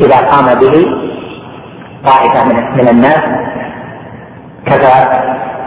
[0.00, 0.86] إذا قام به
[2.04, 2.44] طائفة
[2.74, 3.20] من الناس
[4.66, 5.22] كذا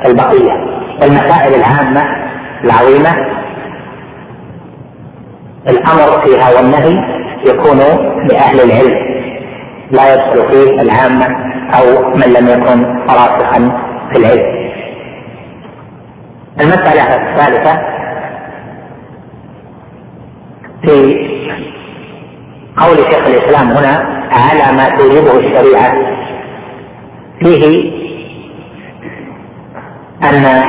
[0.05, 0.53] البقية.
[1.03, 2.03] المسائل العامة
[2.63, 3.11] العظيمة
[5.67, 6.95] الأمر فيها والنهي
[7.47, 7.79] يكون
[8.31, 8.97] لأهل العلم.
[9.91, 11.27] لا يدخل فيه العامة
[11.75, 11.85] أو
[12.15, 13.59] من لم يكن راسخا
[14.11, 14.62] في العلم.
[16.61, 17.79] المسألة الثالثة
[20.81, 21.15] في
[22.77, 25.93] قول شيخ الإسلام هنا على ما توجبه الشريعة.
[27.43, 27.93] فيه
[30.23, 30.63] أن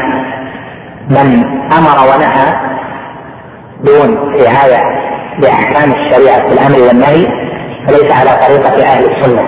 [1.11, 2.47] من أمر ونهى
[3.85, 4.83] دون رعاية
[5.39, 7.27] لأحكام الشريعة في الأمر والنهي
[7.87, 9.43] فليس على طريقة أهل السنة.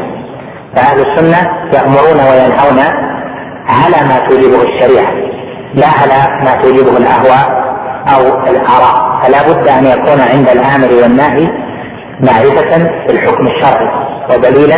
[0.76, 2.78] فأهل السنة يأمرون وينهون
[3.68, 5.25] على ما توجبه الشريعة.
[5.76, 7.66] لا على ما توجبه الأهواء
[8.14, 11.48] أو الآراء فلا بد أن يكون عند الآمر والنهي
[12.20, 13.88] معرفة بالحكم الشرعي
[14.30, 14.76] ودليلا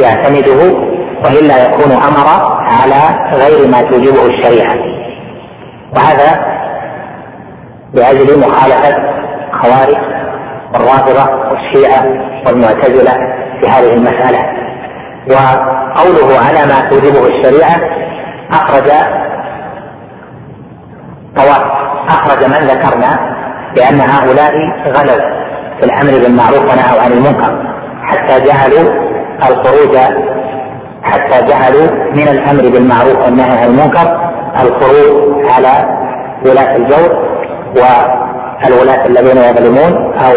[0.00, 0.76] يعتمده
[1.24, 2.26] وإلا يكون أمر
[2.62, 4.74] على غير ما توجبه الشريعة.
[5.96, 6.44] وهذا
[7.94, 8.96] لأجل مخالفة
[9.52, 9.98] خوارج
[10.74, 12.04] والرافضة والشيعة
[12.46, 13.12] والمعتزلة
[13.60, 14.44] في هذه المسألة.
[15.26, 17.80] وقوله على ما توجبه الشريعة
[18.52, 18.90] أخرج
[21.36, 21.62] طواف.
[22.08, 23.18] أخرج من ذكرنا
[23.76, 24.52] لأن هؤلاء
[24.86, 25.20] غلوا
[25.78, 27.62] في الأمر بالمعروف ونهوا عن المنكر
[28.02, 28.90] حتى جعلوا
[29.48, 29.96] الخروج
[31.02, 34.30] حتى جعلوا من الأمر بالمعروف والنهي عن المنكر
[34.62, 36.00] الخروج على
[36.44, 37.30] ولاة الجور
[37.76, 40.32] والولاة الذين يظلمون أو